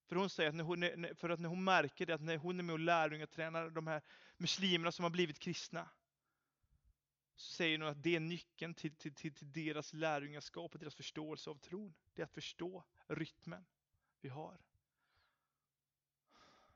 För 0.06 0.16
hon 0.16 0.30
säger 0.30 0.50
att 0.50 0.56
när 0.56 0.64
hon, 0.64 1.16
för 1.16 1.30
att 1.30 1.40
när 1.40 1.50
hon 1.50 1.64
märker 1.64 2.06
det, 2.06 2.14
att 2.14 2.22
när 2.22 2.38
hon 2.38 2.60
är 2.60 2.64
med 2.64 2.74
och 2.74 2.80
lärjungatränar 2.80 3.70
de 3.70 3.88
här 3.88 4.02
muslimerna 4.38 4.92
som 4.92 5.04
har 5.04 5.10
blivit 5.10 5.40
kristna. 5.40 5.90
så 7.36 7.54
säger 7.54 7.80
hon 7.80 7.88
att 7.88 8.04
det 8.04 8.16
är 8.16 8.20
nyckeln 8.20 8.74
till, 8.74 8.96
till, 8.96 9.14
till, 9.14 9.34
till 9.34 9.52
deras 9.52 9.94
lärjungaskap 9.94 10.74
och 10.74 10.80
deras 10.80 10.96
förståelse 10.96 11.50
av 11.50 11.56
tron. 11.56 11.94
Det 12.14 12.22
är 12.22 12.24
att 12.24 12.34
förstå 12.34 12.84
rytmen 13.08 13.66
vi 14.22 14.30
har. 14.30 14.58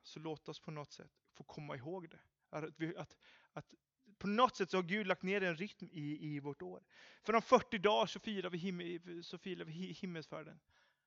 Så 0.03 0.19
låt 0.19 0.49
oss 0.49 0.59
på 0.59 0.71
något 0.71 0.91
sätt 0.91 1.11
få 1.33 1.43
komma 1.43 1.75
ihåg 1.75 2.09
det. 2.09 2.19
Att, 2.49 2.73
vi, 2.77 2.97
att, 2.97 3.17
att 3.53 3.73
på 4.17 4.27
något 4.27 4.55
sätt 4.55 4.69
så 4.69 4.77
har 4.77 4.83
Gud 4.83 5.07
lagt 5.07 5.23
ner 5.23 5.43
en 5.43 5.55
rytm 5.55 5.89
i, 5.91 6.35
i 6.35 6.39
vårt 6.39 6.61
år. 6.61 6.83
För 7.23 7.35
om 7.35 7.41
40 7.41 7.77
dagar 7.77 8.05
så 8.05 8.19
firar 8.19 8.49
vi, 8.49 8.57
himmel, 8.57 9.23
så 9.23 9.37
firar 9.37 9.65
vi 9.65 9.71
himmelsfärden. 9.71 10.59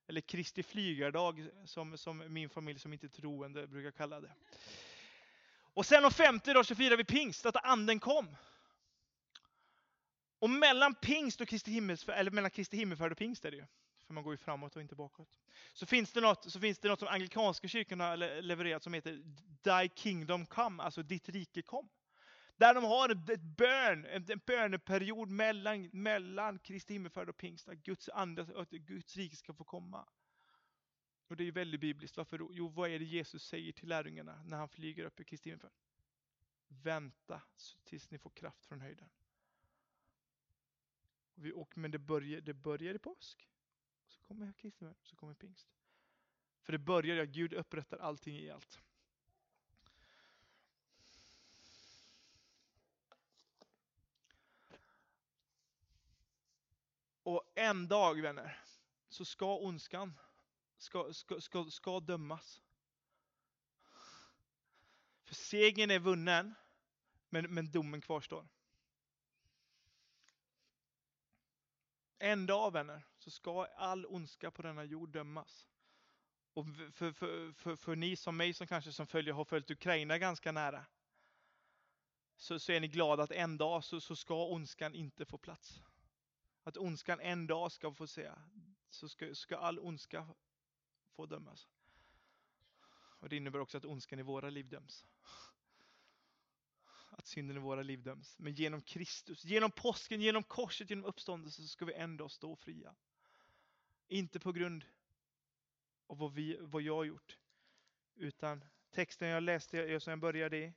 Eller 0.07 0.21
Kristi 0.21 0.63
flygardag 0.63 1.49
som, 1.65 1.99
som 1.99 2.33
min 2.33 2.49
familj 2.49 2.79
som 2.79 2.93
inte 2.93 3.07
är 3.07 3.09
troende 3.09 3.67
brukar 3.67 3.91
kalla 3.91 4.21
det. 4.21 4.35
Och 5.75 5.87
sen 5.87 6.05
om 6.05 6.11
50 6.11 6.53
dagar 6.53 6.63
så 6.63 6.75
firar 6.75 6.97
vi 6.97 7.05
pingst, 7.05 7.47
att 7.47 7.65
anden 7.65 8.01
kom. 8.01 8.37
Och 10.39 10.51
mellan 10.51 10.95
pingst 10.95 11.41
och 11.41 11.49
Kristi 11.49 11.71
himmelsfärd, 11.71 12.19
eller 12.19 12.31
mellan 12.31 12.51
Kristi 12.51 12.77
himmelfärd 12.77 13.13
och 13.13 13.19
pingst 13.19 13.45
är 13.45 13.51
det 13.51 13.57
ju. 13.57 13.65
För 14.07 14.15
man 14.15 14.25
går 14.25 14.33
ju 14.33 14.37
framåt 14.37 14.77
och 14.77 14.83
inte 14.83 14.95
bakåt. 14.95 15.39
Så 15.73 15.87
finns 15.87 16.13
det 16.13 16.21
något, 16.21 16.53
så 16.53 16.61
finns 16.61 16.79
det 16.79 16.89
något 16.89 16.99
som 16.99 17.09
anglikanska 17.09 17.69
kyrkan 17.69 18.01
har 18.01 18.17
levererat 18.43 18.83
som 18.83 18.95
heter 18.95 19.23
Thy 19.63 19.89
Kingdom 19.95 20.47
Come, 20.47 20.83
alltså 20.83 21.03
ditt 21.03 21.29
rike 21.29 21.63
kom. 21.63 21.89
Där 22.57 22.75
de 22.75 22.85
har 22.85 23.09
ett 23.33 23.43
bön, 23.43 24.07
en 24.07 24.41
böneperiod 24.47 25.29
mellan, 25.29 25.91
mellan 25.93 26.59
Kristi 26.59 26.93
himmelfärd 26.93 27.29
och 27.29 27.37
pingst, 27.37 27.69
att 27.69 27.79
Guds 27.79 28.09
ande, 28.09 28.47
att 28.57 28.71
Guds 28.71 29.17
rike 29.17 29.37
ska 29.37 29.55
få 29.55 29.65
komma. 29.65 30.09
Och 31.29 31.37
det 31.37 31.45
är 31.45 31.53
väldigt 31.53 31.81
bibliskt. 31.81 32.17
Varför 32.17 32.39
då? 32.39 32.49
Jo, 32.53 32.69
vad 32.69 32.91
är 32.91 32.99
det 32.99 33.05
Jesus 33.05 33.45
säger 33.45 33.73
till 33.73 33.89
lärjungarna 33.89 34.43
när 34.45 34.57
han 34.57 34.69
flyger 34.69 35.05
upp 35.05 35.21
i 35.21 35.25
Kristi 35.25 35.49
himmelfärd? 35.51 35.73
Vänta 36.69 37.43
tills 37.85 38.11
ni 38.11 38.19
får 38.19 38.31
kraft 38.31 38.67
från 38.67 38.81
höjden. 38.81 39.09
Vi, 41.35 41.53
och, 41.53 41.79
men 41.79 41.91
det 41.91 41.99
börjar, 41.99 42.41
det 42.41 42.55
börjar 42.55 42.95
i 42.95 42.99
påsk. 42.99 43.49
Så 44.07 44.21
kommer 44.21 44.53
Kristi 44.53 44.87
så 45.03 45.17
kommer 45.17 45.35
pingst. 45.35 45.69
För 46.63 46.73
det 46.73 46.79
börjar 46.79 47.23
att 47.23 47.29
Gud 47.29 47.53
upprättar 47.53 47.99
allting 47.99 48.37
i 48.37 48.51
allt. 48.51 48.81
Och 57.23 57.53
en 57.55 57.89
dag, 57.89 58.23
vänner, 58.23 58.63
så 59.09 59.25
ska 59.25 59.57
ondskan 59.57 60.15
ska, 60.83 61.13
ska, 61.13 61.41
ska, 61.41 61.65
ska 61.65 62.01
dömas. 62.01 62.63
För 65.25 65.35
segern 65.35 65.91
är 65.91 65.99
vunnen, 65.99 66.55
men, 67.29 67.55
men 67.55 67.71
domen 67.71 68.01
kvarstår. 68.01 68.49
En 72.19 72.47
dag, 72.47 72.73
vänner, 72.73 73.03
så 73.19 73.31
ska 73.31 73.67
all 73.67 74.07
ondska 74.07 74.51
på 74.51 74.63
denna 74.63 74.85
jord 74.85 75.09
dömas. 75.09 75.69
Och 76.55 76.67
för, 76.93 77.13
för, 77.13 77.53
för, 77.53 77.77
för, 77.77 77.97
ni 77.97 78.17
som 78.17 78.37
mig 78.37 78.55
som 78.55 78.67
kanske 78.67 78.93
som 78.93 79.07
följer, 79.07 79.35
har 79.35 79.45
följt 79.45 79.71
Ukraina 79.71 80.19
ganska 80.19 80.53
nära, 80.53 80.87
så, 82.37 82.59
så 82.59 82.73
är 82.73 82.81
ni 82.81 82.89
glada 82.89 83.23
att 83.23 83.31
en 83.31 83.59
dag 83.59 83.85
så, 83.85 84.01
så 84.01 84.17
ska 84.17 84.47
ondskan 84.47 84.95
inte 84.95 85.25
få 85.25 85.39
plats. 85.39 85.83
Att 86.63 86.77
ondskan 86.77 87.21
en 87.21 87.47
dag 87.47 87.73
ska 87.73 87.93
få 87.93 88.07
säga, 88.07 88.43
så 88.91 89.09
ska, 89.09 89.35
ska 89.35 89.57
all 89.57 89.79
ondska 89.79 90.27
få 91.11 91.27
dömas. 91.27 91.69
Och 93.23 93.29
det 93.29 93.37
innebär 93.37 93.59
också 93.59 93.79
att 93.79 93.85
ondskan 93.85 94.19
i 94.19 94.23
våra 94.23 94.51
liv 94.51 94.69
döms. 94.69 95.07
Att 97.11 97.27
synden 97.27 97.57
i 97.57 97.61
våra 97.61 97.83
liv 97.83 98.03
döms. 98.03 98.39
Men 98.39 98.55
genom 98.55 98.81
Kristus, 98.81 99.45
genom 99.45 99.71
påsken, 99.71 100.21
genom 100.21 100.43
korset, 100.43 100.91
genom 100.91 101.05
uppståndelsen 101.05 101.65
så 101.65 101.69
ska 101.69 101.85
vi 101.85 101.93
en 101.93 102.17
dag 102.17 102.31
stå 102.31 102.57
fria. 102.57 102.95
Inte 104.09 104.41
på 104.41 104.53
grund 104.53 104.85
av 106.07 106.19
vad, 106.19 106.33
vi, 106.33 106.57
vad 106.61 106.83
jag 106.83 106.97
har 106.97 107.05
gjort. 107.05 107.39
Utan 108.15 108.65
texten 108.91 109.29
jag 109.29 109.43
läste, 109.43 110.01
som 110.01 110.11
jag 110.11 110.21
började 110.21 110.57
i, 110.57 110.73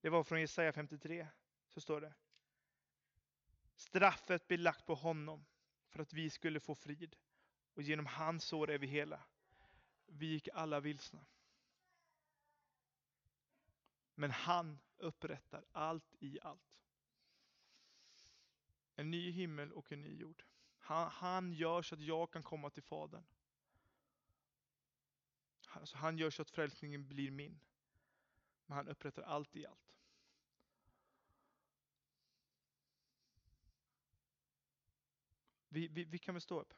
det 0.00 0.08
var 0.08 0.24
från 0.24 0.40
Jesaja 0.40 0.72
53. 0.72 1.28
Så 1.68 1.80
står 1.80 2.00
det. 2.00 2.14
Straffet 3.76 4.48
blir 4.48 4.58
lagt 4.58 4.86
på 4.86 4.94
honom 4.94 5.46
för 5.88 6.02
att 6.02 6.12
vi 6.12 6.30
skulle 6.30 6.60
få 6.60 6.74
frid. 6.74 7.16
Och 7.74 7.82
genom 7.82 8.06
hans 8.06 8.44
sår 8.44 8.70
är 8.70 8.78
vi 8.78 8.86
hela. 8.86 9.22
Vi 10.06 10.26
gick 10.26 10.48
alla 10.48 10.80
vilsna. 10.80 11.24
Men 14.14 14.30
han 14.30 14.78
upprättar 14.96 15.64
allt 15.72 16.14
i 16.18 16.40
allt. 16.40 16.80
En 18.94 19.10
ny 19.10 19.30
himmel 19.30 19.72
och 19.72 19.92
en 19.92 20.02
ny 20.02 20.16
jord. 20.16 20.44
Han, 20.78 21.10
han 21.10 21.52
gör 21.52 21.82
så 21.82 21.94
att 21.94 22.00
jag 22.00 22.30
kan 22.30 22.42
komma 22.42 22.70
till 22.70 22.82
Fadern. 22.82 23.24
Alltså 25.66 25.96
han 25.96 26.18
gör 26.18 26.30
så 26.30 26.42
att 26.42 26.50
frälsningen 26.50 27.08
blir 27.08 27.30
min. 27.30 27.60
Men 28.66 28.76
han 28.76 28.88
upprättar 28.88 29.22
allt 29.22 29.56
i 29.56 29.66
allt. 29.66 29.93
Vi, 35.74 35.88
vi, 35.88 36.04
vi 36.04 36.18
kan 36.18 36.34
väl 36.34 36.42
stå 36.42 36.60
upp. 36.60 36.74